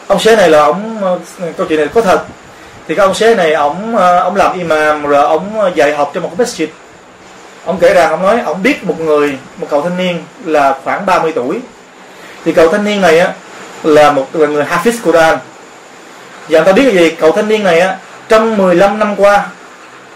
ông 0.08 0.20
sếp 0.20 0.38
này 0.38 0.50
là 0.50 0.64
ông 0.64 0.98
ờ, 1.02 1.20
câu 1.58 1.68
chuyện 1.70 1.80
này 1.80 1.88
có 1.94 2.02
thật. 2.02 2.26
Thì 2.88 2.96
cái 2.96 3.06
ông 3.06 3.16
sếp 3.16 3.38
này, 3.38 3.54
ông 3.54 3.96
ờ, 3.96 4.20
ông 4.20 4.36
làm 4.36 4.58
imam 4.58 5.04
rồi 5.04 5.26
ông 5.26 5.60
ờ, 5.60 5.72
dạy 5.76 5.96
học 5.96 6.12
cho 6.14 6.22
một 6.22 6.32
cái 6.38 6.48
masjid. 6.48 6.68
Ông 7.66 7.78
kể 7.80 7.94
rằng 7.94 8.10
ông 8.10 8.22
nói 8.22 8.42
ông 8.46 8.64
biết 8.64 8.84
một 8.84 9.00
người, 9.00 9.38
một 9.58 9.68
cậu 9.70 9.82
thanh 9.82 9.98
niên 9.98 10.24
là 10.46 10.76
khoảng 10.84 11.06
30 11.06 11.32
tuổi. 11.36 11.60
Thì 12.46 12.54
cậu 12.54 12.72
thanh 12.72 12.84
niên 12.84 13.02
này 13.02 13.20
á, 13.20 13.34
là 13.84 14.12
một, 14.12 14.28
là 14.34 14.48
người 14.48 14.64
Hafiz 14.64 14.94
Quran. 15.04 15.38
Và 16.50 16.62
ta 16.62 16.72
biết 16.72 16.84
cái 16.84 16.94
gì? 16.94 17.16
Cậu 17.20 17.32
thanh 17.32 17.48
niên 17.48 17.64
này 17.64 17.80
á, 17.80 17.98
trong 18.30 18.58
15 18.58 19.00
năm 19.00 19.16
qua, 19.16 19.48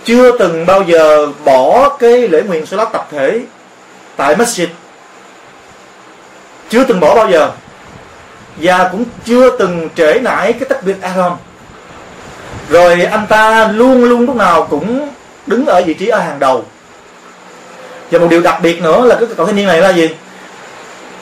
chưa 0.06 0.38
từng 0.38 0.66
bao 0.66 0.82
giờ 0.84 1.28
bỏ 1.46 1.90
cái 1.90 2.28
lễ 2.28 2.42
nguyện 2.42 2.66
salat 2.66 2.92
tập 2.94 3.08
thể 3.12 3.42
tại 4.16 4.36
masjid. 4.36 4.68
Chưa 6.70 6.84
từng 6.84 7.00
bỏ 7.00 7.16
bao 7.16 7.32
giờ 7.32 7.52
và 8.58 8.90
cũng 8.92 9.04
chưa 9.26 9.58
từng 9.58 9.90
trễ 9.96 10.20
nải 10.20 10.54
cái 10.54 10.70
tách 10.70 10.84
biệt 10.84 11.02
Aaron 11.02 11.38
rồi 12.72 13.04
anh 13.04 13.26
ta 13.30 13.68
luôn 13.68 14.04
luôn 14.04 14.26
lúc 14.26 14.36
nào 14.36 14.68
cũng 14.70 15.10
đứng 15.48 15.66
ở 15.66 15.82
vị 15.86 15.94
trí 15.94 16.08
ở 16.08 16.20
hàng 16.20 16.40
đầu. 16.40 16.66
Và 18.12 18.20
một 18.20 18.28
điều 18.30 18.42
đặc 18.42 18.60
biệt 18.62 18.82
nữa 18.82 19.06
là 19.06 19.16
cái 19.16 19.30
cậu 19.38 19.46
thanh 19.46 19.56
niên 19.56 19.68
này 19.68 19.82
là 19.82 19.90
gì? 19.90 20.10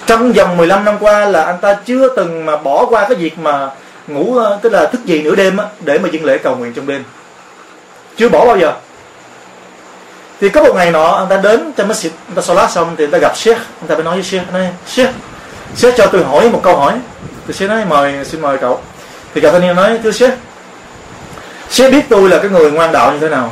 Trong 0.06 0.32
vòng 0.32 0.58
15 0.58 0.86
năm 0.86 0.98
qua 1.00 1.26
là 1.26 1.44
anh 1.44 1.58
ta 1.62 1.78
chưa 1.86 2.16
từng 2.16 2.46
mà 2.46 2.58
bỏ 2.58 2.86
qua 2.86 3.08
cái 3.08 3.16
việc 3.16 3.40
mà 3.40 3.70
ngủ 4.08 4.38
ờ, 4.38 4.60
tức 4.62 4.72
là 4.72 4.86
thức 4.86 5.06
dậy 5.06 5.22
nửa 5.24 5.36
đêm 5.36 5.58
á, 5.58 5.66
để 5.80 6.00
mà 6.00 6.10
dâng 6.12 6.26
lễ 6.26 6.38
cầu 6.38 6.56
nguyện 6.56 6.74
trong 6.74 6.88
đêm. 6.88 7.04
Chưa 8.18 8.30
bỏ 8.30 8.46
bao 8.46 8.58
giờ. 8.58 8.74
Thì 10.42 10.50
có 10.50 10.64
một 10.64 10.76
ngày 10.76 10.92
nọ 10.92 11.16
anh 11.16 11.28
ta 11.30 11.38
đến 11.38 11.72
trong 11.78 11.90
masjid 11.90 12.10
anh 12.28 12.36
ta 12.36 12.42
salat 12.42 12.72
xong 12.72 12.96
thì 12.98 13.04
anh 13.04 13.12
ta 13.12 13.18
gặp 13.18 13.38
sheikh. 13.38 13.58
Anh 13.58 13.88
ta 13.88 13.96
mới 13.96 14.04
nói 14.04 14.14
với 14.14 14.24
sheikh 14.24 14.54
nói 14.54 14.68
sheikh 14.88 15.10
sheikh 15.76 15.96
cho 15.98 16.06
tôi 16.06 16.24
hỏi 16.24 16.50
một 16.50 16.60
câu 16.64 16.78
hỏi 16.78 16.94
thì 17.50 17.56
sếp 17.56 17.70
nói 17.70 17.86
mời 17.86 18.26
xin 18.26 18.42
mời 18.42 18.58
cậu. 18.58 18.80
Thì 19.34 19.42
cậu 19.42 19.52
thanh 19.52 19.62
niên 19.62 19.76
nói 19.76 20.00
thưa 20.04 20.12
sếp 20.12 20.34
sếp 21.70 21.92
biết 21.92 22.02
tôi 22.10 22.30
là 22.30 22.38
cái 22.38 22.50
người 22.50 22.72
ngoan 22.72 22.92
đạo 22.92 23.12
như 23.14 23.20
thế 23.20 23.30
nào? 23.30 23.52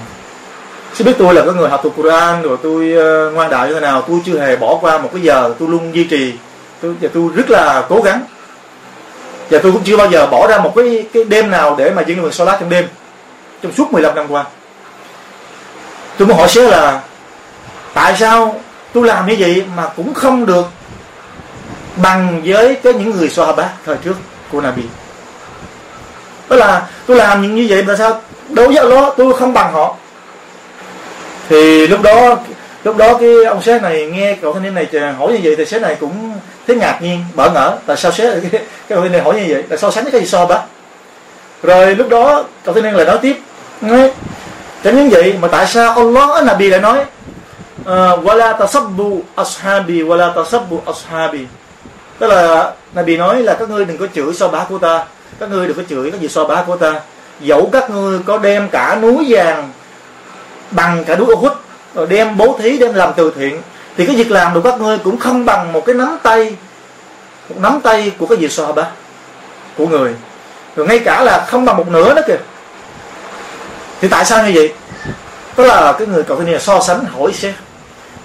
Sếp 0.93 1.07
biết 1.07 1.13
tôi 1.17 1.33
là 1.33 1.41
cái 1.45 1.53
người 1.53 1.69
học 1.69 1.79
thuộc 1.83 1.95
Quran 1.95 2.41
rồi 2.41 2.57
tôi 2.63 2.93
uh, 2.93 3.33
ngoan 3.33 3.49
đạo 3.49 3.67
như 3.67 3.73
thế 3.73 3.79
nào? 3.79 4.01
Tôi 4.07 4.19
chưa 4.25 4.39
hề 4.39 4.55
bỏ 4.55 4.77
qua 4.81 4.97
một 4.97 5.09
cái 5.13 5.21
giờ 5.21 5.53
tôi 5.59 5.69
luôn 5.69 5.95
duy 5.95 6.03
trì. 6.03 6.33
Tôi 6.81 6.95
và 7.01 7.09
tôi 7.13 7.29
rất 7.35 7.49
là 7.49 7.85
cố 7.89 8.01
gắng. 8.01 8.21
Và 9.49 9.59
tôi 9.63 9.71
cũng 9.71 9.83
chưa 9.83 9.97
bao 9.97 10.09
giờ 10.09 10.27
bỏ 10.27 10.47
ra 10.47 10.57
một 10.57 10.73
cái 10.75 11.05
cái 11.13 11.23
đêm 11.23 11.51
nào 11.51 11.75
để 11.77 11.89
mà 11.89 12.01
diễn 12.01 12.21
được 12.21 12.33
Salat 12.33 12.59
trong 12.59 12.69
đêm 12.69 12.87
trong 13.61 13.71
suốt 13.71 13.91
15 13.91 14.15
năm 14.15 14.25
qua. 14.29 14.45
Tôi 16.17 16.27
muốn 16.27 16.37
hỏi 16.37 16.47
sếp 16.47 16.71
là 16.71 17.01
tại 17.93 18.15
sao 18.19 18.55
tôi 18.93 19.07
làm 19.07 19.27
như 19.27 19.35
vậy 19.39 19.63
mà 19.75 19.89
cũng 19.95 20.13
không 20.13 20.45
được 20.45 20.65
bằng 22.01 22.41
với 22.45 22.75
cái 22.75 22.93
những 22.93 23.11
người 23.11 23.29
Sahaba 23.29 23.69
thời 23.85 23.97
trước 23.97 24.15
của 24.51 24.61
Nabi. 24.61 24.83
Đó 26.49 26.55
là 26.55 26.87
tôi 27.05 27.17
làm 27.17 27.41
những 27.41 27.55
như 27.55 27.65
vậy 27.69 27.83
mà 27.83 27.95
sao 27.95 28.21
đối 28.49 28.67
với 28.67 28.77
Allah 28.77 29.13
tôi 29.17 29.33
không 29.33 29.53
bằng 29.53 29.73
họ. 29.73 29.95
Thì 31.49 31.87
lúc 31.87 32.01
đó 32.01 32.37
lúc 32.83 32.97
đó 32.97 33.17
cái 33.17 33.43
ông 33.45 33.61
sếp 33.61 33.81
này 33.81 34.05
nghe 34.05 34.37
cậu 34.41 34.53
thanh 34.53 34.63
niên 34.63 34.75
này 34.75 34.87
hỏi 35.17 35.31
như 35.31 35.39
vậy 35.43 35.55
thì 35.55 35.65
sếp 35.65 35.81
này 35.81 35.97
cũng 35.99 36.33
thấy 36.67 36.75
ngạc 36.75 36.99
nhiên 37.01 37.25
bỡ 37.33 37.49
ngỡ 37.49 37.77
tại 37.85 37.97
sao 37.97 38.11
sếp 38.11 38.41
cái, 38.41 38.49
cái 38.51 38.61
cậu 38.89 38.97
thanh 38.97 39.03
niên 39.03 39.11
này 39.11 39.21
hỏi 39.21 39.35
như 39.35 39.45
vậy 39.53 39.63
là 39.69 39.77
so 39.77 39.91
sánh 39.91 40.03
với 40.03 40.11
cái 40.11 40.21
gì 40.21 40.27
so 40.27 40.45
bá 40.45 40.61
rồi 41.63 41.95
lúc 41.95 42.09
đó 42.09 42.43
cậu 42.63 42.73
thanh 42.73 42.83
niên 42.83 42.93
lại 42.93 43.05
nói 43.05 43.17
tiếp 43.21 43.37
nói 43.81 44.11
chẳng 44.83 44.95
những 44.95 45.09
vậy 45.09 45.35
mà 45.41 45.47
tại 45.47 45.67
sao 45.67 45.95
Allah 45.95 46.43
Nabi 46.45 46.69
lại 46.69 46.79
nói 46.79 47.05
ờ, 47.85 48.19
wala 48.23 48.57
tasabbu 48.57 49.21
ashabi 49.35 50.01
wala 50.01 50.33
tasabbu 50.33 50.81
ashabi? 50.85 51.45
Tức 52.19 52.27
là 52.27 52.71
Nabi 52.93 53.17
nói 53.17 53.41
là 53.41 53.53
các 53.53 53.69
ngươi 53.69 53.85
đừng 53.85 53.97
có 53.97 54.07
chửi 54.15 54.33
so 54.33 54.47
bá 54.47 54.63
của 54.63 54.77
ta. 54.77 55.05
Các 55.39 55.49
ngươi 55.49 55.67
đừng 55.67 55.77
có 55.77 55.83
chửi 55.89 56.11
cái 56.11 56.19
gì 56.19 56.27
so 56.27 56.45
bá 56.45 56.63
của 56.63 56.75
ta. 56.75 56.93
Dẫu 57.39 57.69
các 57.71 57.89
ngươi 57.89 58.19
có 58.25 58.37
đem 58.37 58.69
cả 58.69 58.99
núi 59.01 59.25
vàng 59.29 59.71
bằng 60.71 61.03
cả 61.05 61.15
núi 61.15 61.27
Uhud, 61.33 61.51
rồi 61.95 62.07
đem 62.07 62.37
bố 62.37 62.59
thí 62.59 62.77
đem 62.77 62.93
làm 62.93 63.13
từ 63.15 63.33
thiện, 63.35 63.61
thì 63.97 64.05
cái 64.05 64.15
việc 64.15 64.31
làm 64.31 64.53
của 64.53 64.61
các 64.61 64.79
ngươi 64.79 64.97
cũng 64.97 65.19
không 65.19 65.45
bằng 65.45 65.73
một 65.73 65.85
cái 65.85 65.95
nắm 65.95 66.17
tay, 66.23 66.55
một 67.49 67.55
nắm 67.61 67.81
tay 67.81 68.11
của 68.17 68.25
cái 68.25 68.37
gì 68.37 68.49
so 68.49 68.71
bá, 68.71 68.83
của 69.77 69.87
người. 69.87 70.13
Rồi 70.75 70.87
ngay 70.87 70.99
cả 70.99 71.23
là 71.23 71.45
không 71.47 71.65
bằng 71.65 71.77
một 71.77 71.87
nửa 71.87 72.13
đó 72.13 72.21
kìa. 72.27 72.37
Thì 74.01 74.07
tại 74.07 74.25
sao 74.25 74.43
như 74.43 74.51
vậy? 74.55 74.73
Tức 75.55 75.65
là 75.65 75.91
cái 75.91 76.07
người 76.07 76.23
cậu 76.23 76.37
thanh 76.37 76.45
niên 76.45 76.59
so 76.59 76.79
sánh 76.79 77.05
hỏi 77.05 77.31
sẽ 77.33 77.53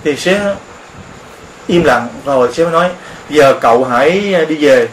thì 0.05 0.17
sẽ 0.17 0.55
im 1.67 1.85
lặng, 1.85 2.09
rồi 2.25 2.49
sẽ 2.53 2.65
nói 2.65 2.91
giờ 3.31 3.55
cậu 3.61 3.85
hãy 3.85 4.35
đi 4.49 4.57
về. 4.57 4.89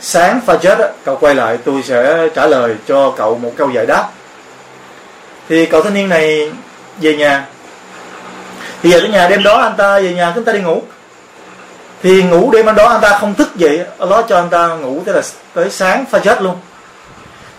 Sáng 0.00 0.40
pha 0.46 0.56
chết 0.56 0.78
cậu 1.04 1.16
quay 1.16 1.34
lại, 1.34 1.58
tôi 1.64 1.82
sẽ 1.82 2.28
trả 2.34 2.46
lời 2.46 2.74
cho 2.88 3.10
cậu 3.16 3.38
một 3.38 3.52
câu 3.56 3.70
giải 3.70 3.86
đáp. 3.86 4.08
Thì 5.48 5.66
cậu 5.66 5.82
thanh 5.82 5.94
niên 5.94 6.08
này 6.08 6.52
về 7.00 7.16
nhà. 7.16 7.46
Thì 8.82 8.92
về 8.92 9.00
tới 9.00 9.08
nhà 9.08 9.28
đêm 9.28 9.42
đó 9.42 9.58
anh 9.58 9.74
ta 9.76 10.00
về 10.00 10.14
nhà, 10.14 10.32
chúng 10.34 10.44
ta 10.44 10.52
đi 10.52 10.60
ngủ. 10.60 10.82
Thì 12.02 12.22
ngủ 12.22 12.50
đêm 12.50 12.74
đó, 12.74 12.88
anh 12.88 13.00
ta 13.00 13.18
không 13.18 13.34
thức 13.34 13.56
dậy 13.56 13.80
nó 13.98 14.22
cho 14.22 14.36
anh 14.36 14.48
ta 14.50 14.68
ngủ 14.68 15.02
tới 15.06 15.14
là 15.14 15.22
tới 15.54 15.70
sáng 15.70 16.04
pha 16.10 16.18
chết 16.18 16.42
luôn. 16.42 16.56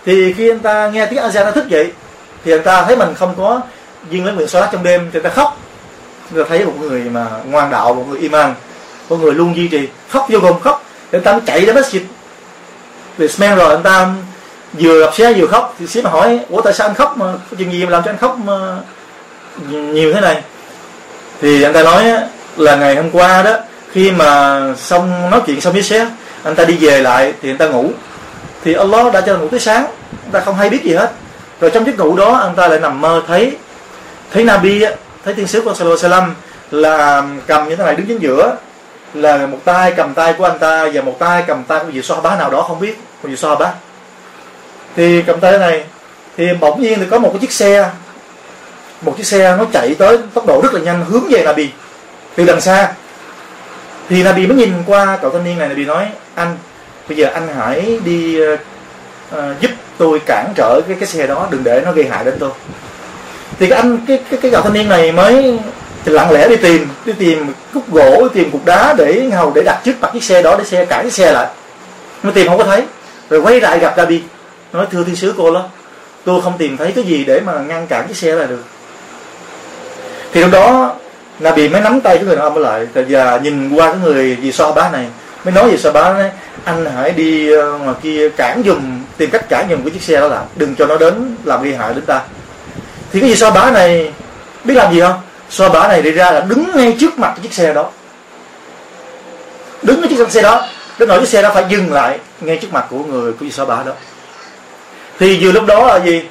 Thì 0.06 0.32
khi 0.32 0.50
anh 0.50 0.58
ta 0.58 0.88
nghe 0.88 1.06
tiếng 1.06 1.18
azan 1.18 1.44
nó 1.44 1.50
thức 1.50 1.68
dậy, 1.68 1.92
thì 2.44 2.52
anh 2.52 2.62
ta 2.62 2.84
thấy 2.84 2.96
mình 2.96 3.14
không 3.14 3.34
có 3.38 3.60
duyên 4.10 4.24
lấy 4.24 4.34
nguyện 4.34 4.48
xóa 4.48 4.68
trong 4.72 4.82
đêm, 4.82 5.10
thì 5.12 5.18
anh 5.18 5.22
ta 5.22 5.30
khóc. 5.30 5.56
Người 6.30 6.44
ta 6.44 6.48
thấy 6.48 6.64
một 6.64 6.74
người 6.80 7.00
mà 7.00 7.26
ngoan 7.44 7.70
đạo, 7.70 7.94
một 7.94 8.04
người 8.08 8.20
iman 8.20 8.54
con 9.08 9.22
người 9.22 9.34
luôn 9.34 9.56
duy 9.56 9.68
trì, 9.68 9.88
khóc 10.08 10.26
vô 10.30 10.38
cùng 10.42 10.60
khóc. 10.60 10.84
Người 11.12 11.20
anh 11.24 11.24
ta 11.24 11.40
chạy 11.46 11.60
đến 11.60 11.76
masjid 11.76 12.00
vì 13.16 13.28
smen 13.28 13.56
rồi 13.56 13.70
anh 13.70 13.82
ta 13.82 14.08
vừa 14.72 15.00
gặp 15.00 15.14
xe 15.14 15.32
vừa 15.32 15.46
khóc. 15.46 15.74
Thì 15.78 15.86
xí 15.86 16.02
mà 16.02 16.10
hỏi, 16.10 16.40
ủa, 16.48 16.60
tại 16.60 16.72
sao 16.72 16.88
anh 16.88 16.94
khóc 16.94 17.18
mà? 17.18 17.26
Có 17.50 17.56
chuyện 17.58 17.72
gì 17.72 17.84
mà 17.84 17.90
làm 17.90 18.02
cho 18.04 18.10
anh 18.10 18.18
khóc 18.18 18.38
mà 18.44 18.76
nhiều 19.68 20.12
thế 20.12 20.20
này? 20.20 20.42
Thì 21.40 21.62
anh 21.62 21.72
ta 21.72 21.82
nói 21.82 22.04
là 22.56 22.76
ngày 22.76 22.96
hôm 22.96 23.10
qua 23.10 23.42
đó, 23.42 23.56
khi 23.92 24.10
mà 24.10 24.60
xong, 24.76 25.30
nói 25.30 25.40
chuyện 25.46 25.60
xong 25.60 25.72
với 25.72 25.82
xe 25.82 26.06
anh 26.42 26.54
ta 26.54 26.64
đi 26.64 26.76
về 26.76 27.00
lại 27.00 27.32
thì 27.42 27.50
anh 27.50 27.58
ta 27.58 27.66
ngủ. 27.66 27.90
Thì 28.64 28.74
Allah 28.74 29.12
đã 29.12 29.20
cho 29.20 29.36
ngủ 29.36 29.48
tới 29.48 29.60
sáng. 29.60 29.86
Anh 30.24 30.32
ta 30.32 30.40
không 30.40 30.54
hay 30.54 30.70
biết 30.70 30.84
gì 30.84 30.94
hết. 30.94 31.10
Rồi 31.60 31.70
trong 31.70 31.86
giấc 31.86 31.98
ngủ 31.98 32.16
đó, 32.16 32.32
anh 32.32 32.54
ta 32.54 32.68
lại 32.68 32.80
nằm 32.80 33.00
mơ 33.00 33.22
thấy 33.26 33.56
thấy 34.32 34.44
Nabi 34.44 34.84
thấy 35.24 35.34
tiên 35.34 35.46
sứ 35.46 35.60
của 35.60 35.74
Sallallahu 35.74 36.32
là 36.70 37.22
cầm 37.46 37.68
như 37.68 37.76
thế 37.76 37.84
này 37.84 37.96
đứng 37.96 38.06
chính 38.06 38.18
giữa 38.18 38.56
là 39.14 39.46
một 39.46 39.58
tay 39.64 39.92
cầm 39.96 40.14
tay 40.14 40.32
của 40.32 40.44
anh 40.44 40.58
ta 40.58 40.88
và 40.94 41.02
một 41.02 41.16
tay 41.18 41.44
cầm 41.46 41.64
tay 41.64 41.80
của 41.80 41.90
vị 41.90 42.02
so 42.02 42.20
bá 42.20 42.36
nào 42.36 42.50
đó 42.50 42.62
không 42.62 42.80
biết 42.80 42.98
một 43.22 43.28
vị 43.28 43.36
so 43.36 43.54
bá. 43.54 43.72
Thì 44.96 45.22
cầm 45.22 45.40
tay 45.40 45.58
này 45.58 45.84
thì 46.36 46.44
bỗng 46.60 46.82
nhiên 46.82 46.98
thì 46.98 47.06
có 47.10 47.18
một 47.18 47.30
cái 47.32 47.40
chiếc 47.40 47.52
xe 47.52 47.90
một 49.02 49.14
chiếc 49.16 49.26
xe 49.26 49.56
nó 49.58 49.64
chạy 49.72 49.94
tới 49.94 50.18
tốc 50.34 50.46
độ 50.46 50.60
rất 50.62 50.74
là 50.74 50.80
nhanh 50.80 51.04
hướng 51.04 51.24
về 51.30 51.42
Nabi. 51.44 51.70
Từ 52.34 52.44
đằng 52.44 52.60
xa 52.60 52.92
thì 54.08 54.22
Nabi 54.22 54.46
mới 54.46 54.56
nhìn 54.56 54.72
qua 54.86 55.18
cậu 55.22 55.30
thanh 55.30 55.44
niên 55.44 55.58
này 55.58 55.68
Nabi 55.68 55.84
nói 55.84 56.08
anh 56.34 56.56
bây 57.08 57.16
giờ 57.16 57.30
anh 57.34 57.48
hãy 57.58 57.98
đi 58.04 58.42
uh, 58.42 58.60
giúp 59.60 59.70
tôi 59.98 60.20
cản 60.26 60.52
trở 60.56 60.80
cái 60.88 60.96
cái 61.00 61.06
xe 61.06 61.26
đó 61.26 61.48
đừng 61.50 61.64
để 61.64 61.82
nó 61.84 61.92
gây 61.92 62.08
hại 62.08 62.24
đến 62.24 62.34
tôi. 62.40 62.50
Thì 63.58 63.68
cái 63.68 63.78
anh 63.78 63.98
cái 64.08 64.20
cái 64.30 64.40
cái 64.42 64.50
cậu 64.50 64.62
thanh 64.62 64.72
niên 64.72 64.88
này 64.88 65.12
mới 65.12 65.58
thì 66.04 66.12
lặng 66.12 66.30
lẽ 66.30 66.48
đi 66.48 66.56
tìm 66.56 66.88
đi 67.04 67.12
tìm 67.12 67.52
cúc 67.74 67.92
gỗ, 67.92 68.22
đi 68.22 68.28
tìm 68.34 68.50
cục 68.50 68.64
đá 68.64 68.94
để 68.98 69.28
ngầu 69.30 69.52
để 69.54 69.62
đặt 69.62 69.80
trước 69.84 69.92
mặt 70.00 70.10
chiếc 70.12 70.24
xe 70.24 70.42
đó, 70.42 70.56
để 70.58 70.64
xe 70.64 70.84
cản 70.84 71.02
cái 71.02 71.10
xe 71.10 71.32
lại. 71.32 71.46
Mà 72.22 72.30
tìm 72.34 72.48
không 72.48 72.58
có 72.58 72.64
thấy. 72.64 72.82
Rồi 73.30 73.40
quay 73.40 73.60
lại 73.60 73.78
gặp 73.78 73.94
Dabi 73.96 74.22
nói, 74.72 74.86
thưa 74.90 75.04
thiên 75.04 75.16
sứ 75.16 75.34
cô 75.36 75.54
đó 75.54 75.64
tôi 76.24 76.40
không 76.42 76.58
tìm 76.58 76.76
thấy 76.76 76.92
cái 76.92 77.04
gì 77.04 77.24
để 77.24 77.40
mà 77.40 77.52
ngăn 77.52 77.86
cản 77.86 78.08
chiếc 78.08 78.16
xe 78.16 78.34
lại 78.34 78.46
được. 78.46 78.64
Thì 80.32 80.40
lúc 80.40 80.50
đó, 80.50 80.94
Nabi 81.40 81.68
mới 81.68 81.80
nắm 81.80 82.00
tay 82.00 82.16
cái 82.16 82.24
người 82.24 82.36
đàn 82.36 82.44
ông 82.44 82.58
lại 82.58 82.86
và 82.94 83.38
nhìn 83.42 83.74
qua 83.74 83.92
cái 83.92 84.00
người 84.02 84.36
gì 84.42 84.52
so 84.52 84.72
bá 84.72 84.90
này. 84.90 85.06
Mới 85.44 85.54
nói 85.54 85.70
gì 85.70 85.76
so 85.76 85.92
bá 85.92 86.12
này 86.12 86.30
anh 86.64 86.86
hãy 86.96 87.10
đi 87.10 87.52
ờ, 87.52 87.78
ngoài 87.78 87.96
kia 88.02 88.28
cản 88.28 88.62
dùm 88.66 89.04
tìm 89.16 89.30
cách 89.30 89.48
cản 89.48 89.66
dùm 89.70 89.82
cái 89.82 89.90
chiếc 89.90 90.02
xe 90.02 90.20
đó 90.20 90.28
lại. 90.28 90.44
Đừng 90.56 90.74
cho 90.74 90.86
nó 90.86 90.96
đến 90.96 91.36
làm 91.44 91.62
gây 91.62 91.74
hại 91.74 91.94
đến 91.94 92.04
ta. 92.04 92.20
Thì 93.12 93.20
cái 93.20 93.28
gì 93.28 93.36
so 93.36 93.50
bá 93.50 93.70
này 93.70 94.12
biết 94.64 94.74
làm 94.74 94.94
gì 94.94 95.00
không? 95.00 95.20
So 95.50 95.68
bả 95.68 95.88
này 95.88 96.02
đi 96.02 96.10
ra 96.10 96.30
là 96.30 96.40
đứng 96.40 96.70
ngay 96.74 96.96
trước 97.00 97.18
mặt 97.18 97.32
cái 97.36 97.42
chiếc 97.42 97.54
xe 97.54 97.74
đó. 97.74 97.90
Đứng 99.82 100.02
ở 100.02 100.08
chiếc 100.08 100.30
xe 100.30 100.42
đó. 100.42 100.66
Đến 100.98 101.08
nỗi 101.08 101.20
chiếc 101.20 101.28
xe 101.28 101.42
đó 101.42 101.50
phải 101.54 101.64
dừng 101.68 101.92
lại 101.92 102.18
ngay 102.40 102.56
trước 102.56 102.72
mặt 102.72 102.86
của 102.90 103.04
người 103.04 103.32
của 103.32 103.44
gì 103.44 103.50
so 103.50 103.64
đó. 103.64 103.82
Thì 105.18 105.38
vừa 105.40 105.52
lúc 105.52 105.66
đó 105.66 105.86
là 105.86 106.00
gì? 106.04 106.22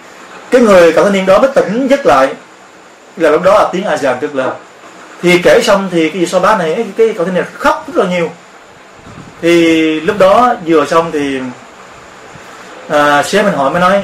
Cái 0.52 0.62
người 0.62 0.94
cậu 0.94 1.04
thanh 1.04 1.14
niên 1.14 1.26
đó 1.26 1.40
mới 1.40 1.52
tỉnh 1.56 1.88
giấc 1.88 2.06
lại. 2.06 2.34
Là 3.18 3.30
lúc 3.30 3.44
đó 3.44 3.54
là 3.54 3.70
tiếng 3.72 3.84
azan 3.84 4.16
tức 4.20 4.36
là. 4.36 4.54
Thì 5.22 5.42
kể 5.44 5.62
xong 5.64 5.90
thì 5.92 6.10
cái 6.10 6.20
gì 6.20 6.26
so 6.28 6.40
bá 6.40 6.58
này 6.58 6.86
cái 6.98 7.14
cậu 7.18 7.26
thanh 7.26 7.36
niên 7.36 7.46
khóc 7.54 7.86
rất 7.94 8.06
là 8.06 8.12
nhiều. 8.12 8.32
Thì 9.42 10.00
lúc 10.00 10.18
đó 10.20 10.56
vừa 10.66 10.86
xong 10.86 11.12
thì 11.12 11.40
à, 12.90 13.24
sếp 13.24 13.46
mình 13.46 13.54
hỏi 13.54 13.72
mới 13.72 13.82
nói 13.82 14.04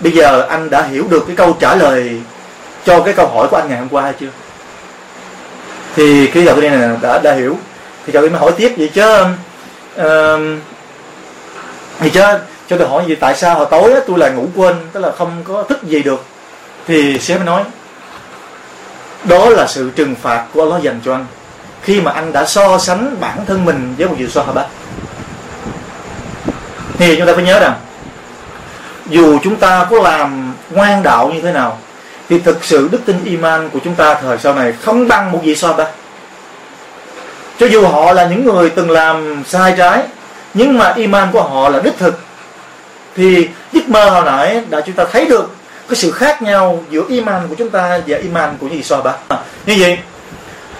bây 0.00 0.12
giờ 0.12 0.46
anh 0.48 0.70
đã 0.70 0.82
hiểu 0.82 1.06
được 1.10 1.24
cái 1.26 1.36
câu 1.36 1.56
trả 1.60 1.74
lời 1.74 2.20
cho 2.86 3.00
cái 3.00 3.14
câu 3.14 3.26
hỏi 3.26 3.48
của 3.50 3.56
anh 3.56 3.68
ngày 3.68 3.78
hôm 3.78 3.88
qua 3.88 4.02
hay 4.02 4.14
chưa? 4.20 4.30
Thì 5.94 6.30
khi 6.30 6.44
đầu 6.44 6.60
tiên 6.60 6.80
này 6.80 6.96
đã 7.02 7.18
đã 7.18 7.32
hiểu. 7.32 7.58
Thì 8.06 8.12
cậu 8.12 8.22
mới 8.22 8.30
hỏi 8.40 8.52
tiếp 8.56 8.74
vậy 8.78 8.90
chứ 8.94 9.22
uh, 10.00 10.60
thì 12.00 12.10
chứ 12.10 12.20
cho 12.68 12.76
tôi 12.78 12.88
hỏi 12.88 13.04
gì 13.06 13.14
tại 13.14 13.34
sao 13.36 13.54
hồi 13.54 13.66
tối 13.70 13.94
tôi 14.06 14.18
lại 14.18 14.30
ngủ 14.30 14.46
quên 14.56 14.76
tức 14.92 15.00
là 15.00 15.12
không 15.18 15.42
có 15.44 15.62
thức 15.62 15.82
gì 15.82 16.02
được. 16.02 16.24
Thì 16.86 17.18
sếp 17.18 17.44
nói 17.44 17.64
đó 19.24 19.48
là 19.48 19.66
sự 19.66 19.90
trừng 19.96 20.14
phạt 20.22 20.44
của 20.54 20.62
Allah 20.62 20.82
dành 20.82 21.00
cho 21.04 21.14
anh. 21.14 21.26
Khi 21.82 22.00
mà 22.00 22.12
anh 22.12 22.32
đã 22.32 22.44
so 22.44 22.78
sánh 22.78 23.16
bản 23.20 23.44
thân 23.46 23.64
mình 23.64 23.94
với 23.98 24.08
một 24.08 24.14
vị 24.18 24.26
bác? 24.54 24.66
thì 26.98 27.16
chúng 27.16 27.26
ta 27.26 27.34
phải 27.34 27.44
nhớ 27.44 27.60
rằng 27.60 27.74
dù 29.06 29.38
chúng 29.42 29.56
ta 29.56 29.86
có 29.90 30.02
làm 30.02 30.54
ngoan 30.70 31.02
đạo 31.02 31.30
như 31.34 31.40
thế 31.40 31.52
nào 31.52 31.78
thì 32.28 32.38
thực 32.38 32.64
sự 32.64 32.88
đức 32.92 32.98
tin 33.04 33.24
iman 33.24 33.70
của 33.70 33.78
chúng 33.84 33.94
ta 33.94 34.14
thời 34.14 34.38
sau 34.38 34.54
này 34.54 34.72
không 34.72 35.08
bằng 35.08 35.32
một 35.32 35.40
vị 35.42 35.56
so 35.56 35.72
ta 35.72 35.86
cho 37.58 37.66
dù 37.66 37.86
họ 37.86 38.12
là 38.12 38.26
những 38.26 38.44
người 38.44 38.70
từng 38.70 38.90
làm 38.90 39.42
sai 39.46 39.74
trái, 39.78 40.02
nhưng 40.54 40.78
mà 40.78 40.92
iman 40.96 41.28
của 41.32 41.42
họ 41.42 41.68
là 41.68 41.80
đích 41.80 41.98
thực. 41.98 42.20
Thì 43.16 43.48
giấc 43.72 43.88
mơ 43.88 44.10
hồi 44.10 44.24
nãy 44.24 44.62
đã 44.70 44.80
chúng 44.80 44.94
ta 44.94 45.04
thấy 45.12 45.26
được 45.26 45.50
cái 45.88 45.96
sự 45.96 46.10
khác 46.10 46.42
nhau 46.42 46.84
giữa 46.90 47.02
iman 47.08 47.48
của 47.48 47.54
chúng 47.54 47.70
ta 47.70 48.00
và 48.06 48.18
iman 48.18 48.56
của 48.60 48.66
vị 48.66 48.82
so 48.82 49.00
ba. 49.00 49.12
Như 49.66 49.76
vậy, 49.78 49.98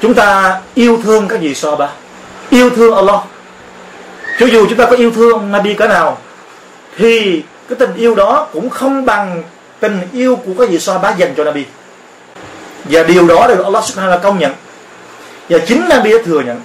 chúng 0.02 0.14
ta 0.14 0.60
yêu 0.74 1.00
thương 1.04 1.28
các 1.28 1.40
vị 1.40 1.54
so 1.54 1.76
ba. 1.76 1.88
Yêu 2.50 2.70
thương 2.70 2.94
Allah. 2.94 3.20
Cho 4.38 4.46
dù 4.46 4.66
chúng 4.68 4.78
ta 4.78 4.84
có 4.84 4.96
yêu 4.96 5.10
thương 5.10 5.52
Nabi 5.52 5.74
cỡ 5.74 5.86
nào, 5.86 6.18
thì 6.96 7.42
cái 7.68 7.76
tình 7.78 7.94
yêu 7.94 8.14
đó 8.14 8.46
cũng 8.52 8.70
không 8.70 9.04
bằng 9.04 9.42
tình 9.80 10.00
yêu 10.12 10.36
của 10.36 10.52
các 10.58 10.68
vị 10.68 10.78
Sahaba 10.78 11.10
dành 11.10 11.34
cho 11.36 11.44
Nabi. 11.44 11.64
Và 12.84 13.02
điều 13.02 13.26
đó 13.26 13.46
được 13.48 13.64
Allah 13.64 13.84
Subhanahu 13.84 14.18
wa 14.18 14.22
công 14.22 14.38
nhận. 14.38 14.52
Và 15.48 15.58
chính 15.58 15.88
Nabi 15.88 16.12
đã 16.12 16.18
thừa 16.24 16.40
nhận. 16.40 16.60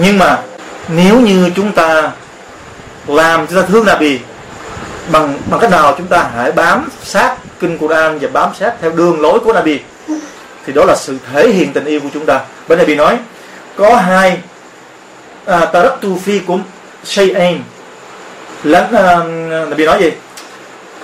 Nhưng 0.00 0.18
mà 0.18 0.42
nếu 0.88 1.20
như 1.20 1.50
chúng 1.56 1.72
ta 1.72 2.12
làm 3.06 3.46
chúng 3.46 3.62
ta 3.62 3.66
thương 3.68 3.86
Nabi 3.86 4.18
bằng 5.12 5.38
bằng 5.50 5.60
cách 5.60 5.70
nào 5.70 5.94
chúng 5.98 6.06
ta 6.06 6.30
hãy 6.36 6.52
bám 6.52 6.88
sát 7.02 7.36
kinh 7.60 7.78
Quran 7.78 8.18
và 8.18 8.28
bám 8.32 8.50
sát 8.58 8.74
theo 8.80 8.90
đường 8.90 9.20
lối 9.20 9.40
của 9.40 9.52
Nabi 9.52 9.80
thì 10.66 10.72
đó 10.72 10.84
là 10.84 10.96
sự 10.96 11.18
thể 11.32 11.48
hiện 11.48 11.72
tình 11.72 11.84
yêu 11.84 12.00
của 12.00 12.08
chúng 12.14 12.26
ta. 12.26 12.40
Bên 12.68 12.78
Nabi 12.78 12.94
nói 12.94 13.18
có 13.76 13.96
hai 13.96 14.38
à, 15.44 15.64
taraktu 15.64 16.18
cũng 16.46 16.62
shay'ain. 17.04 17.58
Lắm 18.64 18.84
à, 18.92 19.16
Nabi 19.68 19.84
nói 19.84 20.00
gì? 20.00 20.12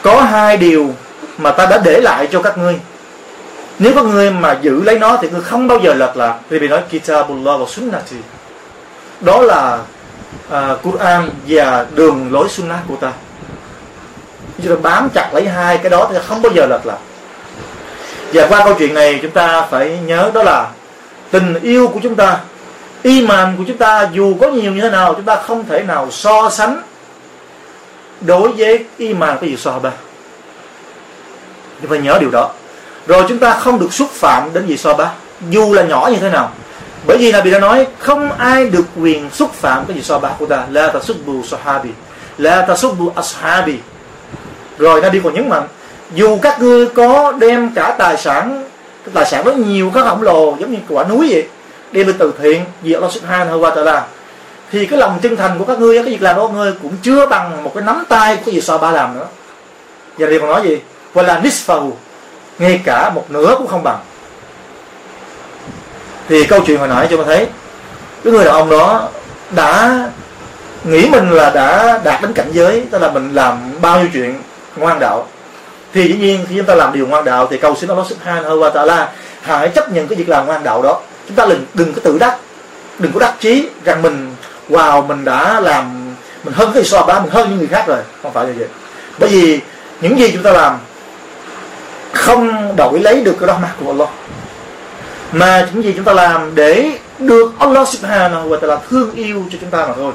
Có 0.02 0.22
hai 0.22 0.56
điều 0.56 0.94
mà 1.42 1.50
ta 1.50 1.66
đã 1.66 1.78
để 1.84 2.00
lại 2.00 2.28
cho 2.32 2.42
các 2.42 2.58
ngươi. 2.58 2.80
Nếu 3.78 3.92
các 3.94 4.04
ngươi 4.04 4.30
mà 4.30 4.58
giữ 4.62 4.82
lấy 4.82 4.98
nó 4.98 5.18
thì 5.22 5.30
ngươi 5.30 5.40
không 5.40 5.68
bao 5.68 5.78
giờ 5.78 5.94
lật 5.94 6.16
lạc 6.16 6.38
thì 6.50 6.58
bị 6.58 6.68
nói 6.68 6.82
kitabullah 6.90 7.60
và 7.60 7.66
sunnati. 7.68 8.16
Đó 9.20 9.42
là 9.42 9.78
uh, 10.48 10.82
Quran 10.82 11.30
và 11.46 11.86
đường 11.94 12.32
lối 12.32 12.48
sunnah 12.48 12.80
của 12.88 12.96
ta. 12.96 13.12
Chúng 14.62 14.76
ta 14.76 14.80
bám 14.82 15.08
chặt 15.14 15.30
lấy 15.34 15.48
hai 15.48 15.78
cái 15.78 15.90
đó 15.90 16.08
thì 16.12 16.18
không 16.28 16.42
bao 16.42 16.52
giờ 16.52 16.66
lật 16.66 16.86
lạc 16.86 16.98
và 18.32 18.46
qua 18.48 18.64
câu 18.64 18.74
chuyện 18.78 18.94
này 18.94 19.18
chúng 19.22 19.30
ta 19.30 19.66
phải 19.70 19.98
nhớ 20.06 20.30
đó 20.34 20.42
là 20.42 20.70
tình 21.30 21.54
yêu 21.62 21.88
của 21.88 22.00
chúng 22.02 22.14
ta 22.14 22.40
iman 23.02 23.54
của 23.58 23.64
chúng 23.66 23.76
ta 23.76 24.08
dù 24.12 24.34
có 24.40 24.48
nhiều 24.48 24.72
như 24.72 24.80
thế 24.80 24.90
nào 24.90 25.14
chúng 25.14 25.24
ta 25.24 25.36
không 25.36 25.64
thể 25.68 25.82
nào 25.82 26.10
so 26.10 26.50
sánh 26.50 26.82
đối 28.20 28.52
với 28.52 28.84
iman 28.96 29.38
cái 29.40 29.50
gì 29.50 29.56
ba 29.82 29.90
chúng 31.82 31.90
ta 31.90 31.96
nhớ 31.96 32.18
điều 32.20 32.30
đó. 32.30 32.50
Rồi 33.06 33.24
chúng 33.28 33.38
ta 33.38 33.54
không 33.54 33.78
được 33.78 33.92
xúc 33.92 34.10
phạm 34.10 34.52
đến 34.52 34.66
gì 34.66 34.76
ba 34.98 35.12
dù 35.50 35.72
là 35.72 35.82
nhỏ 35.82 36.08
như 36.12 36.18
thế 36.20 36.30
nào. 36.30 36.50
Bởi 37.06 37.18
vì 37.18 37.32
là 37.32 37.40
bị 37.40 37.50
đã 37.50 37.58
nói, 37.58 37.86
không 37.98 38.32
ai 38.32 38.70
được 38.70 38.84
quyền 39.00 39.30
xúc 39.30 39.52
phạm 39.52 39.84
cái 39.84 39.96
gì 39.96 40.02
so 40.02 40.18
ba 40.18 40.30
của 40.38 40.46
ta. 40.46 40.66
La 40.70 40.88
tasubbu 40.88 41.42
sahabi. 41.42 41.90
La 42.38 42.66
bù 42.98 43.12
ashabi. 43.14 43.78
Rồi 44.78 45.00
Nabi 45.00 45.20
còn 45.24 45.34
nhấn 45.34 45.48
mạnh, 45.48 45.68
dù 46.14 46.38
các 46.42 46.60
ngươi 46.60 46.86
có 46.86 47.32
đem 47.38 47.70
cả 47.74 47.94
tài 47.98 48.16
sản, 48.16 48.64
cái 49.04 49.12
tài 49.14 49.26
sản 49.26 49.44
rất 49.44 49.56
nhiều 49.56 49.90
các 49.94 50.04
khổng 50.04 50.22
lồ, 50.22 50.56
giống 50.60 50.72
như 50.72 50.78
quả 50.88 51.04
núi 51.04 51.28
vậy 51.30 51.48
đem 51.92 52.06
đi 52.06 52.12
từ 52.18 52.34
thiện, 52.42 52.64
vì 52.82 52.92
Allah 52.92 53.12
subhanahu 53.12 53.60
wa 53.60 53.74
ta'ala, 53.74 54.00
thì 54.72 54.86
cái 54.86 54.98
lòng 54.98 55.18
chân 55.22 55.36
thành 55.36 55.58
của 55.58 55.64
các 55.64 55.78
ngươi, 55.78 56.02
cái 56.02 56.12
việc 56.12 56.22
làm 56.22 56.36
của 56.36 56.46
các 56.46 56.54
ngươi 56.54 56.72
cũng 56.82 56.92
chưa 57.02 57.26
bằng 57.26 57.64
một 57.64 57.72
cái 57.74 57.84
nắm 57.84 58.04
tay 58.08 58.36
của 58.36 58.42
cái 58.46 58.54
gì 58.54 58.60
so 58.60 58.78
ba 58.78 58.90
làm 58.90 59.14
nữa. 59.14 59.26
Và 60.18 60.26
Nabi 60.26 60.38
còn 60.38 60.48
nói 60.48 60.62
gì? 60.64 60.78
Và 61.14 61.22
là 61.22 61.40
nisfahu 61.40 61.90
ngay 62.58 62.80
cả 62.84 63.10
một 63.10 63.24
nửa 63.28 63.54
cũng 63.58 63.66
không 63.66 63.82
bằng. 63.82 63.98
Thì 66.28 66.44
câu 66.44 66.60
chuyện 66.66 66.78
hồi 66.78 66.88
nãy 66.88 67.06
cho 67.10 67.16
mình 67.16 67.26
thấy, 67.26 67.46
cái 68.24 68.32
người 68.32 68.44
đàn 68.44 68.54
ông 68.54 68.70
đó 68.70 69.08
đã 69.50 69.98
nghĩ 70.84 71.08
mình 71.08 71.30
là 71.30 71.50
đã 71.50 72.00
đạt 72.04 72.22
đến 72.22 72.32
cảnh 72.32 72.48
giới, 72.52 72.84
tức 72.90 73.02
là 73.02 73.10
mình 73.10 73.34
làm 73.34 73.80
bao 73.80 73.98
nhiêu 73.98 74.08
chuyện 74.12 74.42
ngoan 74.76 74.98
đạo. 74.98 75.26
Thì 75.94 76.08
dĩ 76.08 76.14
nhiên 76.14 76.46
khi 76.48 76.56
chúng 76.56 76.66
ta 76.66 76.74
làm 76.74 76.92
điều 76.92 77.06
ngoan 77.06 77.24
đạo 77.24 77.46
thì 77.50 77.58
cầu 77.58 77.76
xin 77.76 77.88
Allah 77.90 78.06
subhanahu 78.06 78.60
wa 78.60 78.72
ta'ala 78.72 79.06
hãy 79.42 79.68
chấp 79.68 79.92
nhận 79.92 80.08
cái 80.08 80.18
việc 80.18 80.28
làm 80.28 80.46
ngoan 80.46 80.64
đạo 80.64 80.82
đó. 80.82 81.00
Chúng 81.26 81.36
ta 81.36 81.46
đừng 81.46 81.66
đừng 81.74 81.94
có 81.94 82.00
tự 82.04 82.18
đắc, 82.18 82.36
đừng 82.98 83.12
có 83.12 83.20
đắc 83.20 83.34
chí 83.40 83.68
rằng 83.84 84.02
mình, 84.02 84.34
wow, 84.68 85.06
mình 85.06 85.24
đã 85.24 85.60
làm, 85.60 86.14
mình 86.44 86.54
hơn 86.54 86.70
cái 86.74 86.84
so 86.84 87.02
bá 87.02 87.20
mình 87.20 87.30
hơn 87.30 87.50
những 87.50 87.58
người 87.58 87.68
khác 87.68 87.84
rồi. 87.86 87.98
Không 88.22 88.32
phải 88.32 88.46
như 88.46 88.54
vậy. 88.58 88.68
Bởi 89.18 89.30
vì 89.30 89.60
những 90.00 90.18
gì 90.18 90.30
chúng 90.32 90.42
ta 90.42 90.52
làm 90.52 90.78
không 92.12 92.76
đổi 92.76 93.00
lấy 93.00 93.24
được 93.24 93.36
cái 93.40 93.46
rahmat 93.46 93.70
của 93.80 93.90
Allah. 93.90 94.08
Mà 95.32 95.68
những 95.72 95.84
gì 95.84 95.92
chúng 95.96 96.04
ta 96.04 96.12
làm 96.12 96.54
để 96.54 96.90
được 97.18 97.52
Allah 97.58 97.88
subhanahu 97.88 98.48
wa 98.48 98.58
ta'ala 98.58 98.78
thương 98.90 99.14
yêu 99.14 99.44
cho 99.52 99.58
chúng 99.60 99.70
ta 99.70 99.86
mà 99.86 99.94
thôi. 99.96 100.12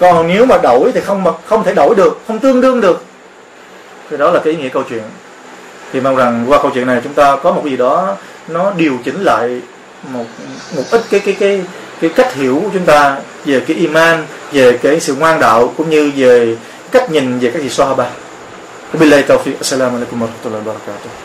Còn 0.00 0.28
nếu 0.28 0.46
mà 0.46 0.58
đổi 0.62 0.92
thì 0.92 1.00
không 1.00 1.24
mà 1.24 1.30
không 1.46 1.64
thể 1.64 1.74
đổi 1.74 1.94
được, 1.94 2.20
không 2.26 2.38
tương 2.38 2.60
đương 2.60 2.80
được. 2.80 3.04
Thì 4.10 4.16
đó 4.16 4.30
là 4.30 4.40
cái 4.44 4.52
ý 4.52 4.58
nghĩa 4.58 4.68
câu 4.68 4.82
chuyện. 4.88 5.02
Thì 5.92 6.00
mong 6.00 6.16
rằng 6.16 6.44
qua 6.48 6.62
câu 6.62 6.70
chuyện 6.74 6.86
này 6.86 7.00
chúng 7.04 7.14
ta 7.14 7.36
có 7.36 7.52
một 7.52 7.62
gì 7.64 7.76
đó 7.76 8.16
nó 8.48 8.72
điều 8.76 8.98
chỉnh 9.04 9.20
lại 9.20 9.60
một 10.12 10.24
một 10.76 10.82
ít 10.90 11.02
cái 11.10 11.20
cái 11.20 11.36
cái 11.40 11.62
cái 12.00 12.10
cách 12.10 12.34
hiểu 12.34 12.60
của 12.64 12.70
chúng 12.72 12.84
ta 12.84 13.16
về 13.44 13.60
cái 13.60 13.76
iman, 13.76 14.26
về 14.52 14.78
cái 14.82 15.00
sự 15.00 15.14
ngoan 15.14 15.40
đạo, 15.40 15.72
cũng 15.76 15.90
như 15.90 16.12
về 16.16 16.56
cách 16.90 17.10
nhìn 17.10 17.38
về 17.38 17.50
các 17.50 17.62
gì 17.62 17.68
sahaba. 17.68 18.06
Wabillahi 18.92 19.24
taufiq. 19.24 19.56
Assalamualaikum 19.64 20.20
warahmatullahi 20.20 20.60
wabarakatuh. 20.60 21.23